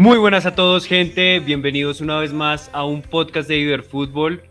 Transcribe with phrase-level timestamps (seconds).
[0.00, 1.40] Muy buenas a todos, gente.
[1.40, 4.42] Bienvenidos una vez más a un podcast de Iber Fútbol.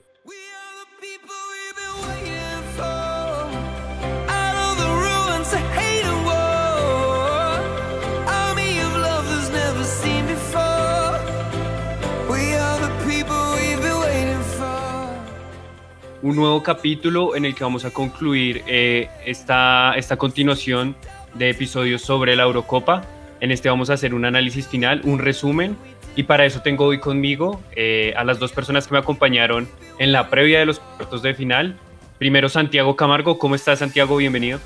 [16.21, 20.95] Un nuevo capítulo en el que vamos a concluir eh, esta, esta continuación
[21.33, 23.18] de episodios sobre la Eurocopa.
[23.41, 25.77] En este vamos a hacer un análisis final, un resumen,
[26.15, 30.11] y para eso tengo hoy conmigo eh, a las dos personas que me acompañaron en
[30.11, 31.77] la previa de los cuartos de final.
[32.17, 34.17] Primero Santiago Camargo, ¿cómo estás Santiago?
[34.17, 34.59] Bienvenido.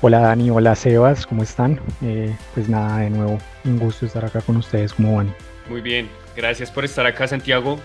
[0.00, 1.80] Hola Dani, hola Sebas, ¿cómo están?
[2.02, 5.32] Eh, pues nada, de nuevo, un gusto estar acá con ustedes, ¿cómo van?
[5.70, 7.78] Muy bien, gracias por estar acá Santiago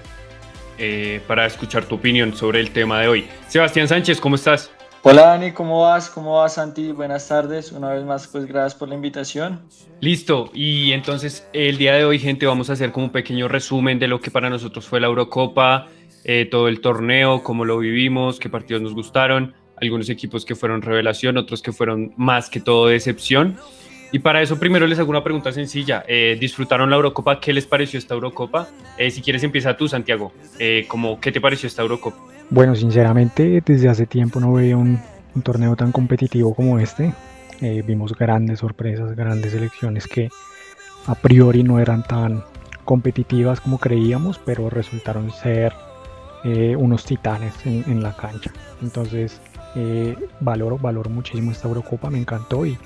[0.78, 3.28] eh, para escuchar tu opinión sobre el tema de hoy.
[3.48, 4.72] Sebastián Sánchez, ¿cómo estás?
[5.04, 6.12] Hola Dani, ¿cómo vas?
[6.12, 6.92] ¿Cómo vas Santi?
[6.92, 7.72] Buenas tardes.
[7.72, 9.60] Una vez más, pues gracias por la invitación.
[10.00, 13.98] Listo, y entonces el día de hoy, gente, vamos a hacer como un pequeño resumen
[13.98, 15.88] de lo que para nosotros fue la Eurocopa,
[16.24, 20.84] eh, todo el torneo, cómo lo vivimos, qué partidos nos gustaron, algunos equipos que fueron
[20.84, 23.58] revelación, otros que fueron más que todo decepción.
[24.12, 26.04] Y para eso primero les hago una pregunta sencilla.
[26.08, 27.40] Eh, ¿Disfrutaron la Eurocopa?
[27.40, 28.68] ¿Qué les pareció esta Eurocopa?
[29.00, 30.32] Eh, si quieres empieza tú, Santiago.
[30.88, 32.31] como, ¿Qué te pareció esta Eurocopa?
[32.52, 35.00] Bueno, sinceramente desde hace tiempo no veía un,
[35.42, 37.14] torneo tan competitivo como este.
[37.62, 40.28] Eh, vimos grandes sorpresas, grandes elecciones que
[41.08, 42.44] a priori no eran tan
[42.84, 45.72] competitivas como creíamos, pero resultaron ser
[46.44, 48.52] eh, unos titanes en, la cancha.
[48.82, 49.40] Entonces,
[49.76, 52.78] eh, valoro, valoro muchísimo esta Eurocopa, me encantó y,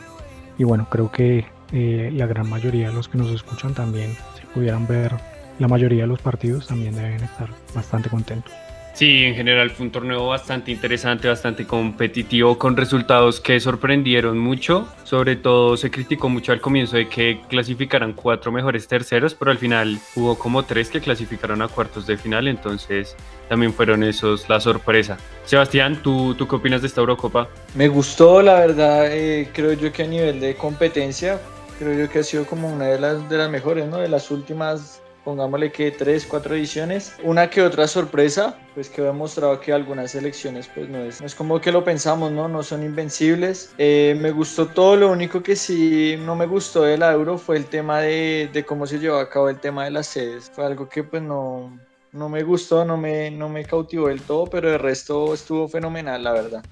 [0.59, 4.85] y bueno, creo que la gran mayoría de los que nos escuchan también, si pudieran
[4.85, 5.13] ver
[5.57, 8.53] la mayoría de los partidos, también deben estar bastante contentos.
[8.95, 14.87] Sí, en general fue un torneo bastante interesante, bastante competitivo, con resultados que sorprendieron mucho.
[15.03, 19.57] Sobre todo se criticó mucho al comienzo de que clasificaran cuatro mejores terceros, pero al
[19.57, 23.17] final hubo como tres que clasificaron a cuartos de final, entonces
[23.49, 25.17] también fueron esos la sorpresa.
[25.43, 27.49] Sebastián, ¿tú, tú qué opinas de esta Eurocopa?
[27.75, 31.41] Me gustó, la verdad, eh, creo yo que a nivel de competencia,
[31.77, 33.97] creo yo que ha sido como una de las, de las mejores, ¿no?
[33.97, 39.05] De las últimas pongámosle que tres, cuatro ediciones, una que otra sorpresa, pues que ha
[39.05, 42.47] demostrado que algunas selecciones pues no es, no es como que lo pensamos, ¿no?
[42.47, 43.73] No son invencibles.
[43.77, 47.57] Eh, me gustó todo, lo único que sí no me gustó de la Euro fue
[47.57, 50.51] el tema de, de cómo se llevó a cabo el tema de las sedes.
[50.53, 51.77] Fue algo que pues no,
[52.11, 56.23] no me gustó, no me, no me cautivó del todo, pero el resto estuvo fenomenal,
[56.23, 56.63] la verdad.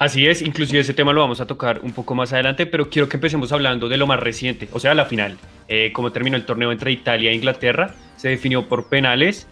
[0.00, 3.06] Así es, inclusive ese tema lo vamos a tocar un poco más adelante, pero quiero
[3.06, 5.36] que empecemos hablando de lo más reciente, o sea, la final.
[5.68, 9.46] Eh, como terminó el torneo entre Italia e Inglaterra, se definió por penales,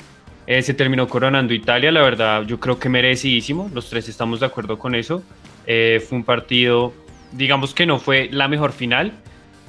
[0.47, 4.47] eh, se terminó coronando Italia, la verdad yo creo que merecidísimo, los tres estamos de
[4.47, 5.23] acuerdo con eso.
[5.67, 6.95] Eh, fue un partido,
[7.33, 9.13] digamos que no fue la mejor final,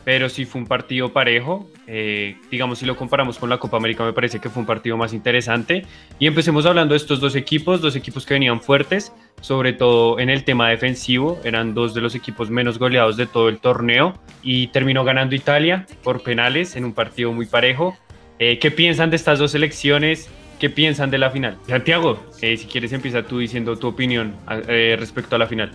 [0.09, 1.70] pero sí fue un partido parejo.
[1.86, 4.97] Eh, digamos, si lo comparamos con la Copa América, me parece que fue un partido
[4.97, 5.86] más interesante.
[6.18, 10.31] Y empecemos hablando de estos dos equipos, dos equipos que venían fuertes, sobre todo en
[10.31, 11.40] el tema defensivo.
[11.44, 14.16] Eran dos de los equipos menos goleados de todo el torneo.
[14.42, 17.96] Y terminó ganando Italia por penales en un partido muy parejo.
[18.40, 20.28] Eh, ¿Qué piensan de estas dos elecciones?
[20.59, 21.59] ¿Qué piensan de la final?
[21.68, 25.72] Santiago, eh, si quieres empieza tú diciendo tu opinión respecto a la final.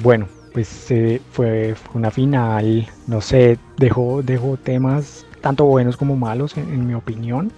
[0.00, 6.56] bueno, pues eh, fue, una final, no sé, dejó, dejó temas tanto buenos como malos
[6.56, 7.52] en, mi opinión.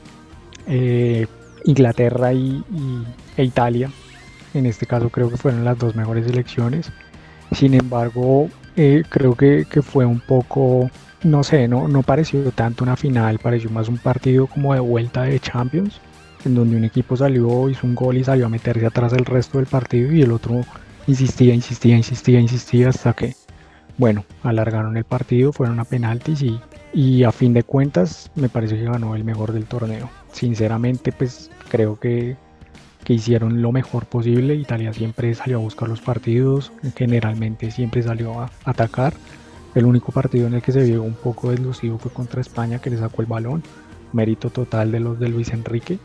[0.66, 1.27] Eh,
[1.65, 2.62] Inglaterra y,
[3.37, 3.91] e Italia,
[4.53, 6.91] en este caso creo que fueron las dos mejores elecciones.
[7.53, 10.91] Sin embargo, eh, creo que, fue un poco,
[11.22, 15.22] no sé, no, no pareció tanto una final, pareció más un partido como de vuelta
[15.22, 16.00] de Champions,
[16.44, 19.59] en donde un equipo salió, hizo un gol y salió a meterse atrás del resto
[19.59, 20.62] del partido y el otro
[21.06, 23.34] insistía, insistía, insistía, insistía hasta que,
[23.98, 26.60] bueno, alargaron el partido, fueron a penaltis y,
[26.92, 30.10] y a fin de cuentas me parece que ganó el mejor del torneo.
[30.32, 32.37] Sinceramente, pues creo que,
[33.04, 34.54] que hicieron lo mejor posible.
[34.54, 39.12] Italia siempre salió a buscar los partidos, generalmente siempre salió a atacar.
[39.75, 42.91] El único partido en el que se vio un poco deslucido fue contra España, que
[42.91, 43.62] le sacó el balón.
[44.12, 45.99] Mérito total de los de Luis Enrique.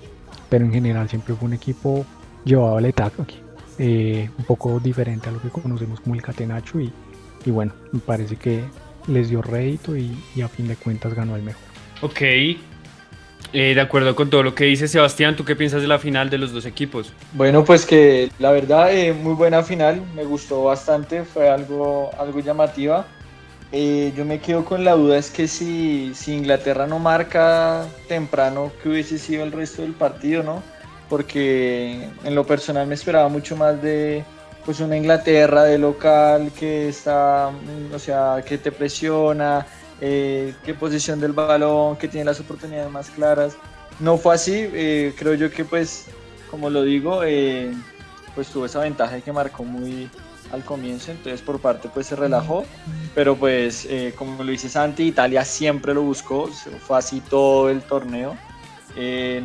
[0.49, 2.05] Pero en general siempre fue un equipo
[2.43, 3.48] llevado al ataque.
[3.81, 6.91] Eh, un poco diferente a lo que conocemos como el catenacho y,
[7.45, 8.61] y bueno, me parece que
[9.07, 10.11] les dio rédito y,
[10.43, 11.63] a fin de cuentas ganó el mejor.
[12.01, 12.57] Ok, eh,
[13.53, 16.37] de acuerdo con todo lo que dice Sebastián, ¿tú qué piensas de la final de
[16.37, 17.13] los dos equipos?
[17.31, 22.41] Bueno, pues que la verdad, eh, muy buena final, me gustó bastante, fue algo, algo
[22.41, 23.07] llamativa.
[23.71, 28.89] yo me quedo con la duda, es que si, si Inglaterra no marca temprano, ¿qué
[28.89, 30.61] hubiese sido el resto del partido, no?
[31.09, 34.23] Porque en lo personal me esperaba mucho más de
[34.65, 37.51] pues una Inglaterra de local que está,
[37.93, 39.65] o sea, que te presiona,
[39.99, 43.55] eh, qué posición del balón, que tiene las oportunidades más claras.
[43.99, 46.05] No fue así, eh, creo yo que pues,
[46.51, 47.73] como lo digo, eh,
[48.35, 50.09] pues tuvo esa ventaja que marcó muy
[50.51, 52.65] al comienzo, entonces por parte pues se relajó,
[53.13, 56.47] pero pues como lo dice Santi, Italia siempre lo buscó,
[56.85, 58.35] fue así todo el torneo.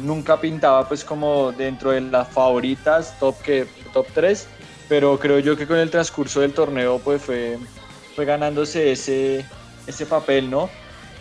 [0.01, 4.47] Nunca pintaba pues como dentro de las favoritas, top, que, top 3,
[4.89, 7.59] pero creo yo que con el transcurso del torneo pues fue,
[8.15, 9.45] fue ganándose ese,
[9.87, 10.69] ese papel, ¿no?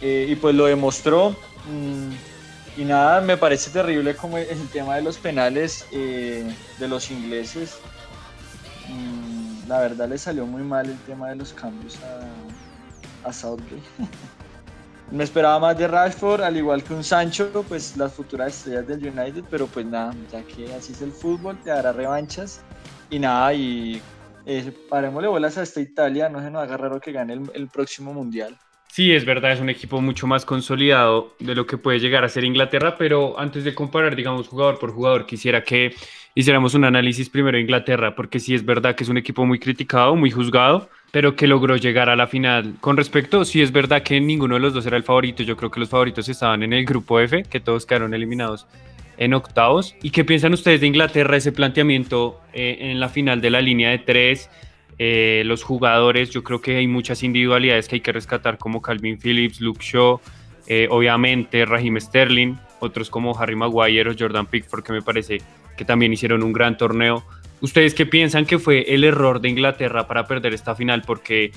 [0.02, 1.36] Eh, y pues lo demostró.
[1.66, 2.12] Mm,
[2.76, 7.78] y nada, me parece terrible como el tema de los penales eh, de los ingleses.
[8.90, 13.82] Mm, la verdad le salió muy mal el tema de los cambios a, a Southgate.
[15.12, 19.08] me esperaba más de Rashford, al igual que un Sancho, pues las futuras estrellas del
[19.08, 22.64] United, pero pues nada, ya que así es el fútbol, te dará revanchas.
[23.10, 24.02] Y nada, y
[24.46, 28.14] eh, parémosle bolas a esta Italia, no se nos haga raro que gane el, próximo
[28.14, 28.58] mundial.
[28.88, 32.30] Sí, es verdad, es un equipo mucho más consolidado de lo que puede llegar a
[32.30, 35.96] ser Inglaterra, pero antes de comparar, digamos, jugador por jugador, quisiera que
[36.36, 39.60] hiciéramos un análisis primero de Inglaterra, porque sí es verdad que es un equipo muy
[39.60, 42.74] criticado, muy juzgado, pero que logró llegar a la final.
[42.82, 45.70] Con respecto, sí es verdad que ninguno de los dos era el favorito, yo creo
[45.70, 48.66] que los favoritos estaban en el grupo F, que todos quedaron eliminados
[49.18, 49.96] en octavos.
[50.02, 53.92] ¿Y qué piensan ustedes de Inglaterra, ese planteamiento eh, en la final de la línea
[53.92, 54.50] de tres?
[54.98, 59.20] Eh, los jugadores, yo creo que hay muchas individualidades que hay que rescatar, como Calvin
[59.20, 60.20] Phillips, Luke Shaw,
[60.66, 65.42] eh, obviamente Raheem Sterling, otros como Harry Maguire o Jordan Pickford, que me parece
[65.78, 67.24] que también hicieron un gran torneo.
[67.62, 71.02] ¿Ustedes qué piensan que fue el error de Inglaterra para perder esta final?
[71.06, 71.52] Porque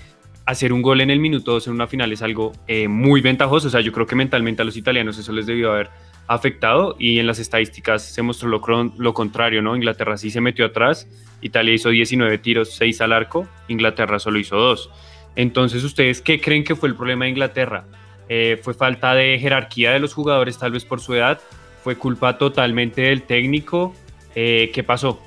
[0.44, 2.52] hacer un gol en el minuto 2 en una final es algo
[2.88, 3.66] muy ventajoso.
[3.66, 5.90] O sea, yo creo que mentalmente a los italianos eso les debió haber
[6.28, 8.60] afectado y en las estadísticas se mostró lo,
[8.96, 9.76] lo, contrario, ¿no?
[9.76, 11.08] Inglaterra sí se metió atrás,
[11.40, 14.90] Italia hizo 19 tiros, 6 al arco, Inglaterra solo hizo 2.
[15.36, 17.84] Entonces, ¿ustedes qué creen que fue el problema de Inglaterra?
[18.28, 21.40] Eh, ¿Fue falta de jerarquía de los jugadores tal vez por su edad?
[21.84, 23.94] ¿Fue culpa totalmente del técnico?
[24.34, 25.22] Eh, ¿Qué pasó?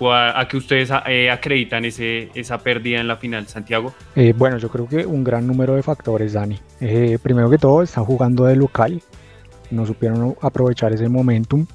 [0.00, 3.94] ¿A qué ustedes eh, acreditan ese, esa pérdida en la final, Santiago?
[4.36, 6.58] bueno, yo creo que un gran número de factores, Dani.
[7.22, 9.00] primero que todo, están jugando de local,
[9.70, 11.66] no supieron aprovechar ese momentum.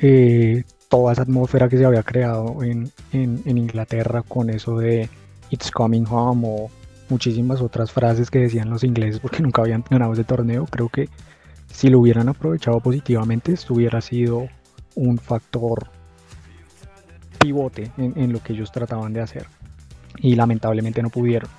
[0.00, 5.08] Eh, toda esa atmósfera que se había creado en, en, Inglaterra con eso de
[5.50, 6.70] It's Coming Home o
[7.08, 11.08] muchísimas otras frases que decían los ingleses porque nunca habían ganado ese torneo, creo que
[11.72, 14.48] si lo hubieran aprovechado positivamente, esto hubiera sido
[14.94, 15.88] un factor
[17.44, 19.46] pivote en, en lo que ellos trataban de hacer.
[20.18, 21.50] Y lamentablemente no pudieron.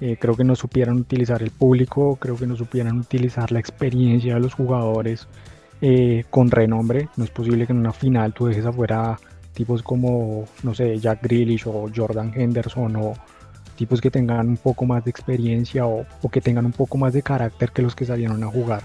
[0.00, 4.34] Eh, creo que no supieran utilizar el público, creo que no supieran utilizar la experiencia
[4.34, 5.28] de los jugadores
[5.82, 7.08] eh, con renombre.
[7.16, 9.18] No es posible que en una final tú dejes afuera
[9.52, 13.12] tipos como, no sé, Jack Grealish o Jordan Henderson o
[13.76, 17.22] tipos que tengan un poco más de experiencia o, que tengan un poco más de
[17.22, 18.82] carácter que los que salieron a jugar.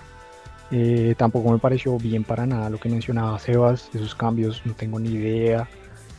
[0.69, 4.99] Eh, tampoco me pareció bien para nada lo que mencionaba Sebas, esos cambios no tengo
[4.99, 5.67] ni idea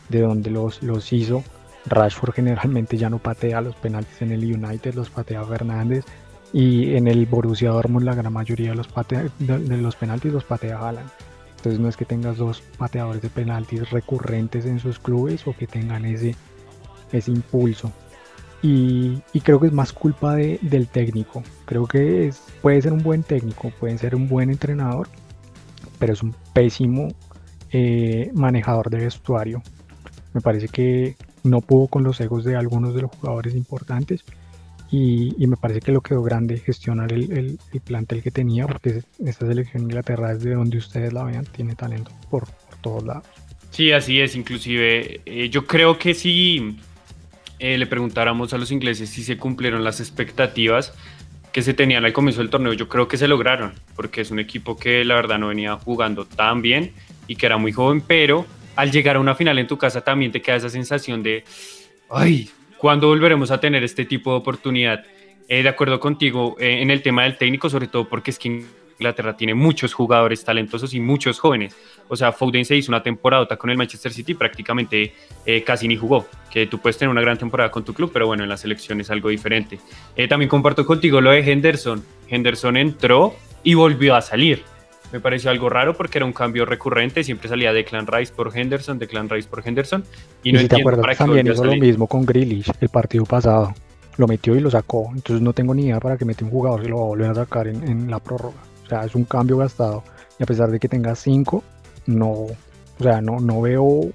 [0.09, 1.43] de dónde los, los hizo.
[1.85, 6.05] Rashford generalmente ya no patea los penaltis en el United, los patea Fernández
[6.53, 8.89] y en el Borussia Dortmund la gran mayoría de los,
[9.39, 11.09] de, los penaltis los patea Haaland.
[11.57, 15.67] Entonces no es que tengas dos pateadores de penaltis recurrentes en sus clubes o que
[15.67, 16.35] tengan ese,
[17.11, 17.91] ese impulso.
[18.61, 21.43] Y, creo que es más culpa del técnico.
[21.65, 25.07] Creo que es, puede ser un buen técnico, puede ser un buen entrenador,
[25.99, 27.09] pero es un pésimo
[27.71, 29.61] eh, manejador de vestuario.
[30.37, 34.23] Me parece que no pudo con los egos de algunos de los jugadores importantes
[34.91, 39.81] y, me parece que lo quedó grande gestionar el, plantel que tenía porque esta selección
[39.81, 42.47] Inglaterra es de donde ustedes la vean, tiene talento por,
[42.81, 43.25] todos lados.
[43.71, 46.77] Sí, así es, inclusive eh, yo creo que si
[47.57, 50.93] eh, le preguntáramos a los ingleses si se cumplieron las expectativas
[51.51, 54.37] que se tenían al comienzo del torneo, yo creo que se lograron, porque es un
[54.37, 56.91] equipo que la verdad no venía jugando tan bien
[57.27, 58.45] y que era muy joven, pero
[58.77, 61.43] al llegar a una final en tu casa también te queda esa sensación de,
[62.09, 65.03] ay, ¿cuándo volveremos a tener este tipo de oportunidad?
[65.49, 68.63] Eh, de acuerdo contigo eh, en el tema del técnico, sobre todo porque es que
[68.99, 71.75] Inglaterra tiene muchos jugadores talentosos y muchos jóvenes.
[72.07, 75.13] O sea, Foden se hizo una temporada con el Manchester City, prácticamente
[75.45, 76.27] eh, casi ni jugó.
[76.51, 79.01] Que tú puedes tener una gran temporada con tu club, pero bueno, en la selección
[79.01, 79.79] es algo diferente.
[80.29, 82.03] también comparto contigo lo de Henderson.
[82.29, 84.63] Henderson entró y volvió a salir
[85.11, 88.99] me pareció algo raro porque era un cambio recurrente, siempre salía Declan Rice por Henderson,
[88.99, 90.03] Declan Rice por Henderson,
[90.43, 93.73] y, no si te acuerdas, también hizo lo mismo con Grealish el partido pasado,
[94.17, 96.83] lo metió y lo sacó, entonces no tengo ni idea para que mete un jugador
[96.83, 99.57] si lo va a volver a sacar en, la prórroga, o sea, es un cambio
[99.57, 100.03] gastado,
[100.39, 101.63] y a pesar de que tenga cinco,
[102.05, 102.55] no, o
[102.99, 104.11] sea, no, no veo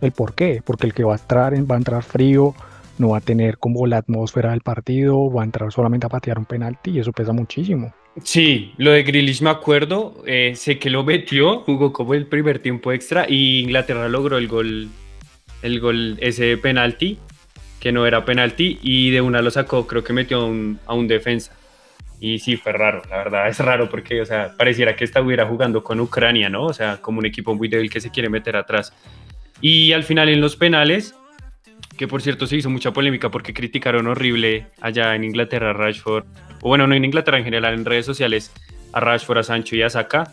[0.00, 2.54] el por qué, porque el que va a entrar va a entrar frío,
[2.98, 6.38] no va a tener como la atmósfera del partido, va a entrar solamente a patear
[6.38, 7.92] un penalti y eso pesa muchísimo.
[8.24, 12.58] Sí, lo de Grealish me acuerdo, eh, sé que lo metió, jugó como el primer
[12.58, 14.88] tiempo extra y Inglaterra logró el gol,
[15.62, 17.18] el gol ese penalti,
[17.78, 20.94] que no era penalti y de una lo sacó, creo que metió a un, a
[20.94, 21.52] un defensa.
[22.20, 25.82] Y sí, fue raro, la verdad es raro porque, o sea, pareciera que estuviera jugando
[25.82, 26.64] con Ucrania, ¿no?
[26.64, 28.92] O sea, como un equipo muy débil que se quiere meter atrás.
[29.62, 31.14] Y al final en los penales,
[32.00, 36.24] que por cierto se hizo mucha polémica porque criticaron horrible allá en Inglaterra a Rashford,
[36.62, 38.52] o bueno, no en Inglaterra en general, en redes sociales,
[38.94, 40.32] a Rashford, a Sancho y a Saka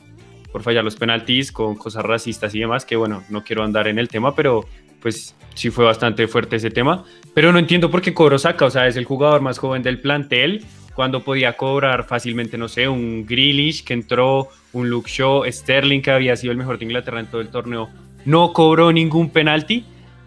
[0.54, 4.00] por fallar los penaltis con cosas racistas y demás, que bueno, no quiero andar en
[4.00, 4.64] el tema, pero
[5.02, 7.04] pues sí fue bastante fuerte ese tema.
[7.34, 10.00] Pero no entiendo por qué cobró Saka, o sea, es el jugador más joven del
[10.00, 16.02] plantel, cuando podía cobrar fácilmente, no sé, un Grealish que entró, un Luke Shaw, Sterling
[16.02, 17.90] que había sido el mejor de Inglaterra en todo el torneo,
[18.24, 19.84] no cobró ningún penalti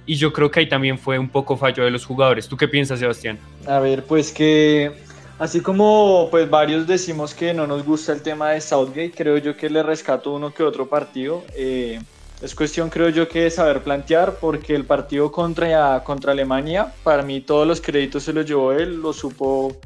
[0.06, 2.48] y yo creo que ahí también fue un poco fallo de los jugadores.
[2.48, 3.38] ¿Tú qué piensas, Sebastián?
[3.66, 4.92] A ver, pues que
[5.38, 9.56] así como pues varios decimos que no nos gusta el tema de Southgate, creo yo
[9.56, 11.44] que le rescato uno que otro partido.
[11.54, 12.00] Eh,
[12.42, 17.22] es cuestión, creo yo, que de saber plantear, porque el partido contra, contra Alemania, para
[17.22, 19.76] mí todos los créditos se los llevó él, lo supo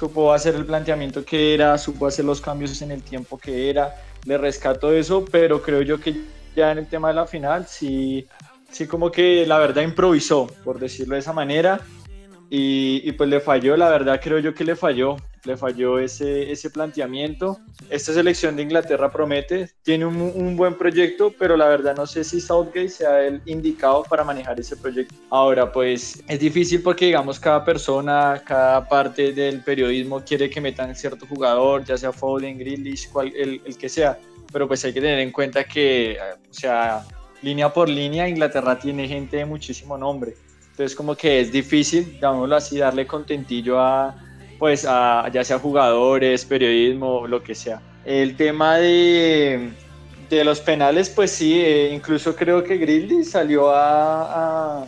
[0.00, 3.94] supo hacer el planteamiento que era, supo hacer los cambios en el tiempo que era,
[4.24, 6.14] le rescato eso, pero creo yo que
[6.56, 8.26] ya en el tema de la final sí,
[8.70, 11.80] sí como que la verdad improvisó, por decirlo de esa manera,
[12.48, 16.50] y, y pues le falló, la verdad creo yo que le falló, le falló ese,
[16.50, 17.58] ese planteamiento.
[17.88, 22.24] Esta selección de Inglaterra promete, tiene un, un, buen proyecto, pero la verdad no sé
[22.24, 25.14] si Southgate sea el indicado para manejar ese proyecto.
[25.30, 30.94] Ahora, pues es difícil porque, digamos, cada persona, cada parte del periodismo quiere que metan
[30.94, 34.18] cierto jugador, ya sea Foden, Grealish, cual, el, el que sea,
[34.52, 36.18] pero pues hay que tener en cuenta que,
[36.50, 37.04] o sea,
[37.42, 40.34] línea por línea, Inglaterra tiene gente de muchísimo nombre.
[40.70, 44.16] Entonces, como que es difícil, digámoslo así, darle contentillo a
[44.60, 47.80] pues a, ya sea jugadores, periodismo, lo que sea.
[48.04, 49.70] El tema de,
[50.28, 54.86] de los penales, pues sí, eh, incluso creo que Grizzly salió a,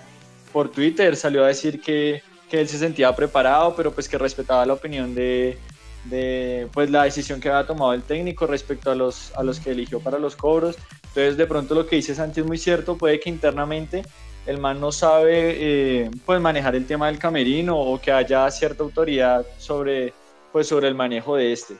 [0.52, 4.66] por Twitter, salió a decir que, que, él se sentía preparado, pero pues que respetaba
[4.66, 5.56] la opinión de,
[6.04, 9.70] de pues la decisión que había tomado el técnico respecto a los, a los que
[9.70, 10.76] eligió para los cobros.
[11.14, 14.02] Entonces de pronto lo que dice Santi es muy cierto, puede que internamente
[14.46, 18.82] el man no sabe eh, pues manejar el tema del camerino o que haya cierta
[18.82, 20.14] autoridad sobre
[20.50, 21.74] pues sobre el manejo de este.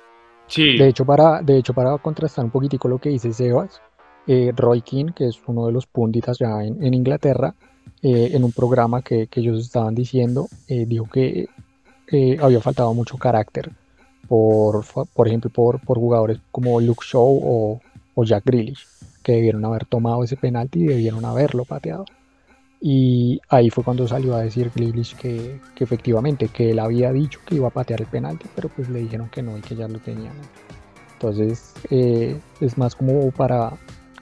[0.48, 0.76] Sí.
[0.76, 3.80] De hecho para de hecho para contrastar un poquitico lo que dice Sebas,
[4.26, 7.54] eh, Roy King, que es uno de los punditas ya en, Inglaterra,
[8.02, 11.46] eh, en un programa que, que, ellos estaban diciendo, dijo que
[12.38, 13.70] había faltado mucho carácter
[14.28, 14.84] por,
[15.14, 17.80] por ejemplo por, por jugadores como Luke Shaw o,
[18.14, 18.86] o Jack Grealish,
[19.22, 22.04] que debieron haber tomado ese penalti y debieron haberlo pateado.
[22.80, 27.40] Y ahí fue cuando salió a decir Grealish que, que, efectivamente, que él había dicho
[27.46, 29.86] que iba a patear el penalti, pero pues le dijeron que no y que ya
[29.86, 30.34] lo tenían.
[31.22, 33.72] Entonces eh, es más como para,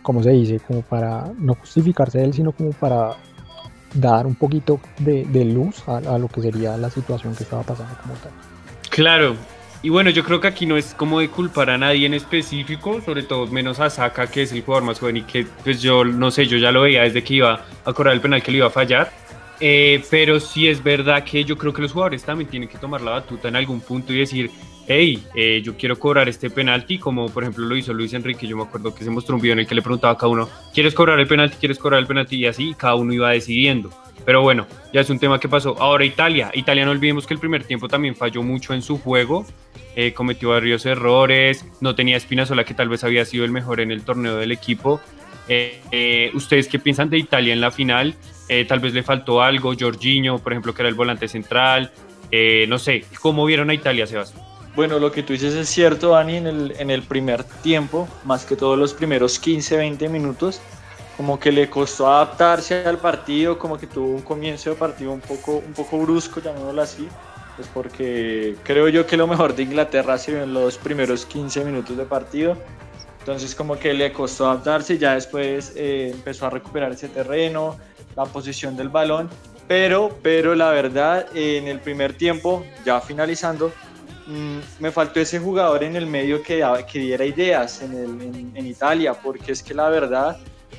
[0.02, 3.16] como se dice, como para no justificarse él, sino como para
[3.94, 7.62] dar un poquito de, de luz a, a, lo que sería la situación que estaba
[7.62, 8.32] pasando como tal.
[8.90, 9.34] Claro,
[9.82, 13.00] y bueno, yo creo que aquí no es como de culpar a nadie en específico,
[13.00, 16.04] sobre todo menos a Saka, que es el jugador más joven y que pues yo
[16.04, 18.58] no sé, yo ya lo veía desde que iba a cobrar el penal que le
[18.58, 19.10] iba a fallar.
[19.62, 23.02] Eh, pero sí es verdad que yo creo que los jugadores también tienen que tomar
[23.02, 24.50] la batuta en algún punto y decir,
[24.86, 28.56] hey, eh, yo quiero cobrar este penalti, como por ejemplo lo hizo Luis Enrique, yo
[28.56, 30.48] me acuerdo que se mostró un video en el que le preguntaba a cada uno,
[30.74, 31.56] ¿quieres cobrar el penalti?
[31.58, 32.36] ¿Quieres cobrar el penalti?
[32.36, 33.90] Y así cada uno iba decidiendo.
[34.24, 35.76] Pero bueno, ya es un tema que pasó.
[35.78, 36.50] Ahora Italia.
[36.54, 39.46] Italia no olvidemos que el primer tiempo también falló mucho en su juego.
[39.96, 41.64] Eh, cometió varios errores.
[41.80, 45.00] No tenía Espinazola, que tal vez había sido el mejor en el torneo del equipo.
[45.48, 48.14] Eh, eh, ¿Ustedes qué piensan de Italia en la final?
[48.66, 49.72] tal vez le faltó algo.
[49.78, 51.92] Jorginho, por ejemplo, que era el volante central.
[52.66, 54.44] no sé, ¿cómo vieron a Italia, Sebastián?
[54.74, 58.44] Bueno, lo que tú dices es cierto, Dani, en el, en el primer tiempo, más
[58.44, 60.60] que todos los primeros 15, 20 minutos
[61.20, 65.20] como que le costó adaptarse al partido, como que tuvo un comienzo de partido un
[65.20, 67.06] poco, un poco brusco, llamémoslo así,
[67.60, 71.62] pues porque creo yo que lo mejor de Inglaterra se vio en los primeros 15
[71.62, 72.56] minutos de partido,
[73.18, 77.76] entonces como que le costó adaptarse, ya después eh, empezó a recuperar ese terreno,
[78.16, 79.28] la posición del balón,
[79.68, 83.70] pero, pero la verdad en el primer tiempo, ya finalizando,
[84.26, 88.66] mm, me faltó ese jugador en el medio que, que diera ideas en, el, en
[88.66, 90.38] Italia, porque es que la verdad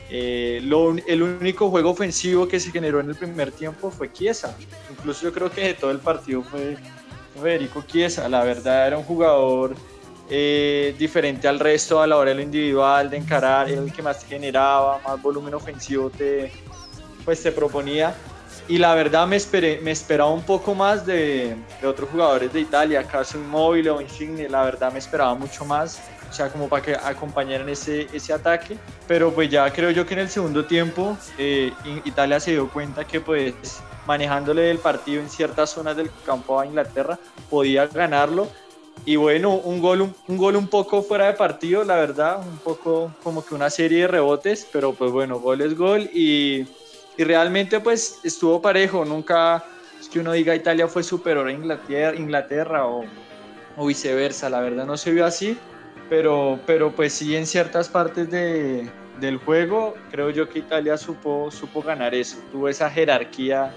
[0.09, 0.59] eh,
[1.07, 4.57] el único juego ofensivo que se generó en el primer tiempo fue Chiesa.
[4.89, 6.77] Incluso yo creo que todo el partido fue
[7.41, 8.27] Federico Chiesa.
[8.27, 9.75] La verdad era un jugador
[10.29, 14.01] eh, diferente al resto a la hora de lo individual, de encarar, era el que
[14.01, 16.51] más generaba, más volumen ofensivo te,
[17.25, 18.15] pues te proponía.
[18.67, 22.61] y la verdad me, esperé, me esperaba un poco más de, de otros jugadores de
[22.61, 25.99] Italia, caso Inmóvil o Insigne, la verdad me esperaba mucho más,
[26.31, 30.13] o sea, como para que acompañaran ese, ese ataque, pero pues ya creo yo que
[30.13, 31.73] en el segundo tiempo eh,
[32.05, 33.53] Italia se dio cuenta que pues
[34.07, 37.19] manejándole el partido en ciertas zonas del campo a Inglaterra
[37.49, 38.47] podía ganarlo.
[39.03, 42.59] Y bueno, un gol un, un, gol un poco fuera de partido, la verdad, un
[42.59, 46.09] poco como que una serie de rebotes, pero pues bueno, gol es gol.
[46.13, 46.65] Y,
[47.17, 49.65] y realmente pues estuvo parejo, nunca
[49.99, 53.03] es que uno diga Italia fue superior a Inglaterra, Inglaterra o,
[53.75, 55.57] o, viceversa, la verdad no se vio así,
[56.11, 58.91] pero, pero pues sí en ciertas partes de,
[59.21, 63.73] del juego creo yo que Italia supo, supo ganar eso, tuvo esa jerarquía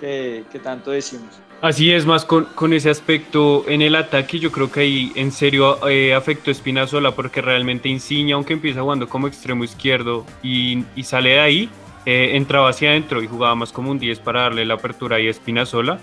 [0.00, 1.38] que, que tanto decimos.
[1.60, 5.30] Así es, más con, con, ese aspecto en el ataque, yo creo que ahí en
[5.30, 11.02] serio eh, afectó Espinazola porque realmente Insigne, aunque empieza jugando como extremo izquierdo y, y
[11.02, 11.70] sale de ahí,
[12.06, 15.26] eh, entraba hacia adentro y jugaba más como un 10 para darle la apertura ahí
[15.26, 15.98] a Espinazola.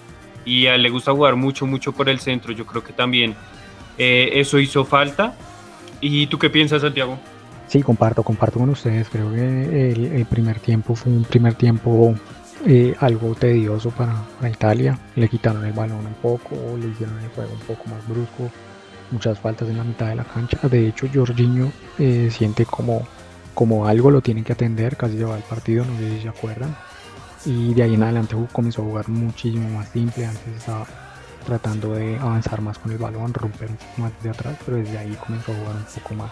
[0.45, 2.51] Y a él le gusta jugar mucho, mucho por el centro.
[2.51, 3.35] Yo creo que también
[3.97, 5.35] eh, eso hizo falta.
[6.01, 7.17] ¿Y tú qué piensas, Santiago?
[7.67, 9.07] Sí, comparto, comparto con ustedes.
[9.07, 12.15] Creo que el, primer tiempo fue un primer tiempo
[12.65, 14.99] eh, algo tedioso para, Italia.
[15.15, 18.51] Le quitaron el balón un poco, le hicieron el juego un poco más brusco,
[19.11, 20.57] muchas faltas en la mitad de la cancha.
[20.67, 23.07] De hecho, Jorginho eh, siente como,
[23.53, 26.29] como algo lo tienen que atender, casi se va el partido, no sé si se
[26.29, 26.75] acuerdan.
[27.45, 30.85] Y de ahí en adelante comenzó a jugar muchísimo más simple, antes estaba
[31.41, 34.97] tratando de avanzar más con el balón, romper un poco más de atrás, pero desde
[34.97, 36.31] ahí comenzó a jugar un poco más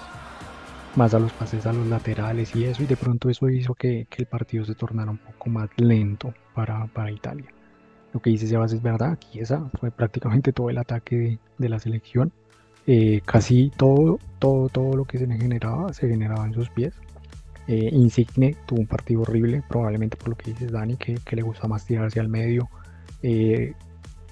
[0.95, 4.07] más a los pases a los laterales y eso, y de pronto eso hizo que,
[4.09, 7.45] que el partido se tornara un poco más lento para, para, Italia.
[8.13, 11.69] Lo que dice Sebas es verdad, aquí esa fue prácticamente todo el ataque de, de
[11.69, 12.31] la selección.
[12.87, 16.93] Eh, casi todo, todo, todo lo que se generaba, se generaba en sus pies.
[17.67, 21.43] Eh, Insigne tuvo un partido horrible, probablemente por lo que dices Dani, que, que le
[21.43, 22.67] gusta más tirarse al medio.
[23.21, 23.73] Eh,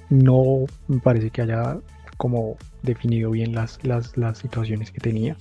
[0.09, 1.77] no me parece que haya
[2.17, 5.37] como definido bien las, las, las situaciones que tenía.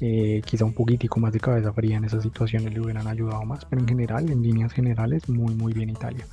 [0.00, 3.64] Eh, quizá un poquitico más de cabeza fría en esas situaciones le hubieran ayudado más,
[3.64, 6.26] pero en general, en líneas generales, muy muy bien Italia.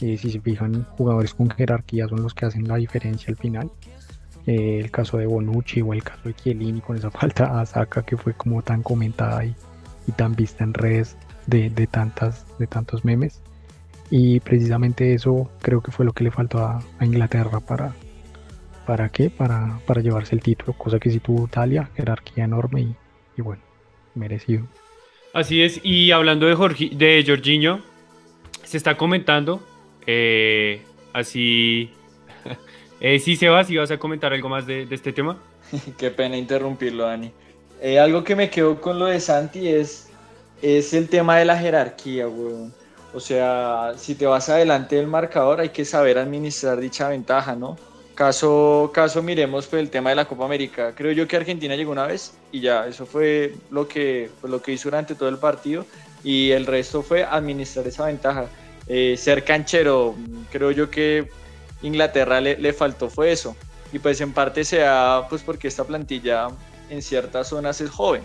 [0.00, 3.70] Eh, si se fijan, jugadores con jerarquía son los que hacen la diferencia al final.
[4.46, 8.02] Eh, el caso de Bonucci o el caso de Chiellini con esa falta a Saka
[8.02, 9.54] que fue como tan comentada y,
[10.06, 13.40] y tan vista en redes de, de, tantas, de tantos memes.
[14.10, 17.92] Y precisamente eso creo que fue lo que le faltó a, a Inglaterra para,
[18.86, 19.30] ¿Para qué?
[19.30, 22.96] Para, para llevarse el título, cosa que sí tuvo Italia, jerarquía enorme y,
[23.36, 23.60] y bueno,
[24.14, 24.64] merecido.
[25.34, 27.80] Así es, y hablando de, Jorge, de Jorginho,
[28.62, 29.60] se está comentando,
[30.06, 31.90] eh, así,
[33.00, 35.36] eh, sí Sebas, ¿y vas a comentar algo más de, de este tema?
[35.98, 37.32] Qué pena interrumpirlo, Dani.
[37.82, 40.10] Eh, algo que me quedó con lo de Santi es,
[40.62, 42.72] es el tema de la jerarquía, weón.
[43.16, 47.78] O sea, si te vas adelante del marcador hay que saber administrar dicha ventaja, ¿no?
[48.14, 50.92] Caso, caso miremos pues, el tema de la Copa América.
[50.94, 54.60] Creo yo que Argentina llegó una vez y ya, eso fue lo que, pues, lo
[54.60, 55.86] que hizo durante todo el partido
[56.22, 58.48] y el resto fue administrar esa ventaja.
[58.86, 60.14] Eh, ser canchero,
[60.52, 61.30] creo yo que
[61.80, 63.56] Inglaterra le, le, faltó fue eso.
[63.94, 66.48] Y pues en parte sea pues porque esta plantilla
[66.90, 68.20] en ciertas zonas es joven.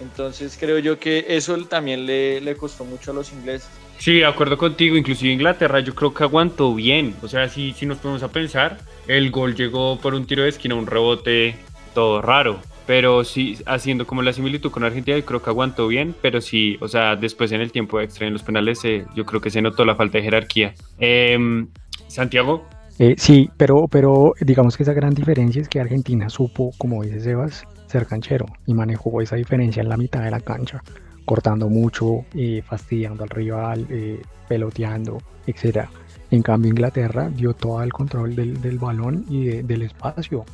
[0.00, 3.68] Entonces creo yo que eso también le, le costó mucho a los ingleses.
[3.98, 7.86] Sí, de acuerdo contigo, inclusive Inglaterra yo creo que aguantó bien, o sea, si, si
[7.86, 8.78] nos ponemos a pensar,
[9.08, 11.54] el gol llegó por un tiro de esquina, un rebote
[11.94, 16.14] todo raro, pero sí, haciendo como la similitud con Argentina, yo creo que aguantó bien,
[16.20, 19.40] pero sí, o sea, después en el tiempo extra en los penales, eh, yo creo
[19.40, 20.74] que se notó la falta de jerarquía.
[20.98, 21.66] Eh,
[22.08, 22.66] Santiago.
[22.98, 27.20] Eh, sí, pero, pero digamos que esa gran diferencia es que Argentina supo, como dice
[27.20, 30.82] Sebas, ser canchero y manejó esa diferencia en la mitad de la cancha
[31.24, 35.88] cortando mucho, eh, fastidiando al rival, eh, peloteando, etc.
[36.30, 40.44] En cambio Inglaterra dio todo el control del, del balón y de, del espacio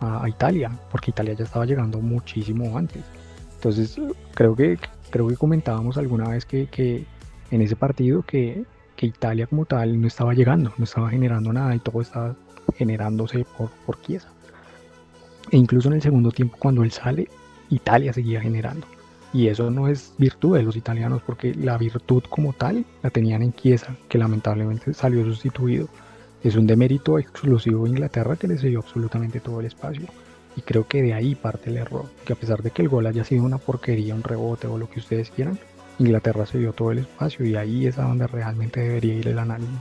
[0.00, 3.02] a, a, Italia, porque Italia ya estaba llegando muchísimo antes.
[3.54, 4.00] Entonces
[4.34, 4.78] creo que,
[5.10, 7.04] creo que comentábamos alguna vez que, que
[7.50, 8.64] en ese partido que,
[8.96, 12.36] que, Italia como tal no estaba llegando, no estaba generando nada y todo estaba
[12.76, 14.28] generándose por, por Chiesa.
[15.50, 17.28] E incluso en el segundo tiempo cuando él sale,
[17.70, 18.86] Italia seguía generando.
[19.32, 23.42] Y eso no es virtud de los italianos, porque la virtud como tal la tenían
[23.42, 25.88] en Chiesa, que lamentablemente salió sustituido.
[26.42, 30.06] Es un demérito exclusivo de Inglaterra que le cedió absolutamente todo el espacio.
[30.56, 33.06] Y creo que de ahí parte el error, que a pesar de que el gol
[33.06, 35.58] haya sido una porquería, un rebote o lo que ustedes quieran,
[36.00, 39.38] Inglaterra se dio todo el espacio y ahí es a donde realmente debería ir el
[39.38, 39.78] análisis.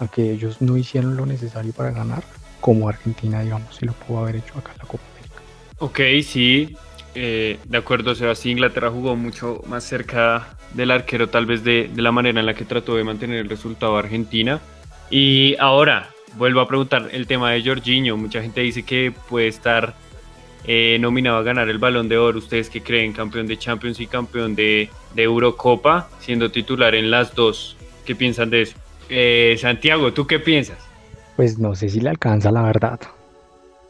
[0.00, 2.24] A que ellos no hicieron lo necesario para ganar,
[2.60, 5.40] como Argentina, digamos, si lo pudo haber hecho acá en la Copa América.
[5.78, 6.76] Ok, sí,
[7.14, 12.12] Eh, de acuerdo, Sebastián, Inglaterra jugó mucho más cerca del arquero, tal vez de, la
[12.12, 14.60] manera en la que trató de mantener el resultado Argentina.
[15.10, 18.16] Y ahora, vuelvo a preguntar el tema de Jorginho.
[18.16, 19.94] Mucha gente dice que puede estar
[20.64, 22.38] eh, nominado a ganar el balón de oro.
[22.38, 23.12] ¿Ustedes qué creen?
[23.12, 27.76] Campeón de Champions y campeón de, de Eurocopa, siendo titular en las dos.
[28.06, 28.76] ¿Qué piensan de eso?
[29.08, 30.78] Eh, Santiago, ¿tú qué piensas?
[31.36, 33.00] Pues no sé si le alcanza, la verdad.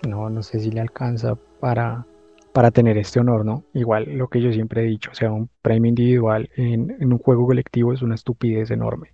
[0.06, 2.04] No, no sé si le alcanza para,
[2.52, 3.64] para tener este honor, ¿no?
[3.74, 7.46] Igual lo que yo siempre he dicho, o sea, un premio individual en, un juego
[7.46, 9.12] colectivo es una estupidez enorme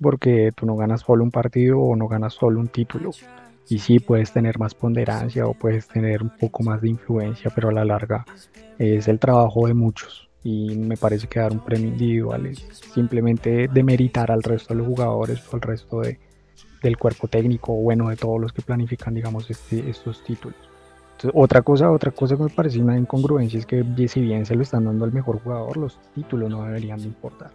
[0.00, 3.12] porque tú no ganas solo un partido o no ganas solo un título.
[3.68, 7.68] Y sí, puedes tener más ponderancia o puedes tener un poco más de influencia, pero
[7.68, 8.24] a la larga
[8.78, 10.28] es el trabajo de muchos.
[10.42, 12.58] Y me parece que dar un premio individual es
[12.92, 16.18] simplemente demeritar al resto de los jugadores o al resto de,
[16.82, 20.71] del cuerpo técnico, o bueno, de todos los que planifican, digamos, este, estos títulos.
[21.34, 24.62] Otra cosa, otra cosa que me parece una incongruencia es que si bien se lo
[24.62, 27.50] están dando al mejor jugador, los títulos no deberían de importar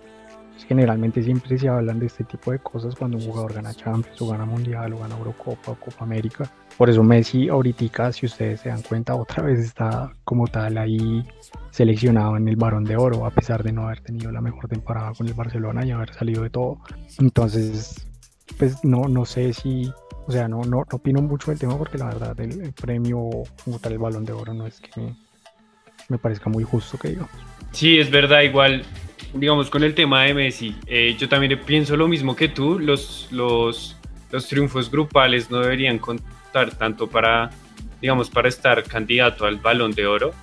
[0.66, 4.28] generalmente siempre se hablan de este tipo de cosas cuando un jugador gana Champions o
[4.28, 6.50] gana Mundial o gana Eurocopa o Copa América.
[6.78, 11.26] Por eso Messi ahorita, si ustedes se dan cuenta, otra vez está como tal ahí
[11.72, 15.14] seleccionado en el Barón de Oro, a pesar de no haber tenido la mejor temporada
[15.18, 16.80] con el Barcelona y haber salido de todo.
[17.20, 18.06] Entonces,
[18.58, 19.92] pues no, no sé si,
[20.28, 23.30] o sea, no, no, opino mucho del tema porque la verdad el, premio
[23.64, 25.16] como tal el Balón de Oro no es que me,
[26.10, 27.32] me parezca muy justo que digamos.
[27.72, 28.84] Sí, es verdad, igual
[29.34, 33.28] digamos, con el tema de Messi, eh, yo también pienso lo mismo que tú, los,
[33.32, 33.98] los,
[34.32, 37.50] los triunfos grupales no deberían contar tanto para,
[38.02, 40.34] digamos, para estar candidato al balón de oro,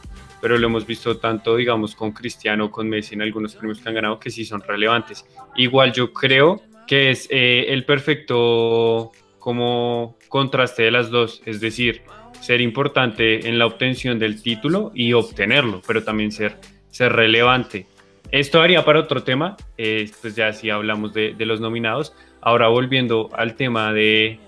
[0.41, 3.95] pero lo hemos visto tanto, digamos, con Cristiano, con Messi en algunos premios que han
[3.95, 5.25] ganado que sí son relevantes.
[5.57, 9.13] Igual yo creo que es eh, el perfecto
[9.45, 12.01] como contraste de las dos, es decir,
[12.41, 16.57] ser importante en la obtención del título y obtenerlo, pero también ser,
[16.89, 17.87] ser relevante.
[18.31, 22.15] Esto haría para otro tema, eh, pues ya si hablamos de, los nominados.
[22.41, 24.39] Ahora volviendo al tema de,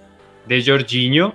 [0.46, 1.34] de Jorginho,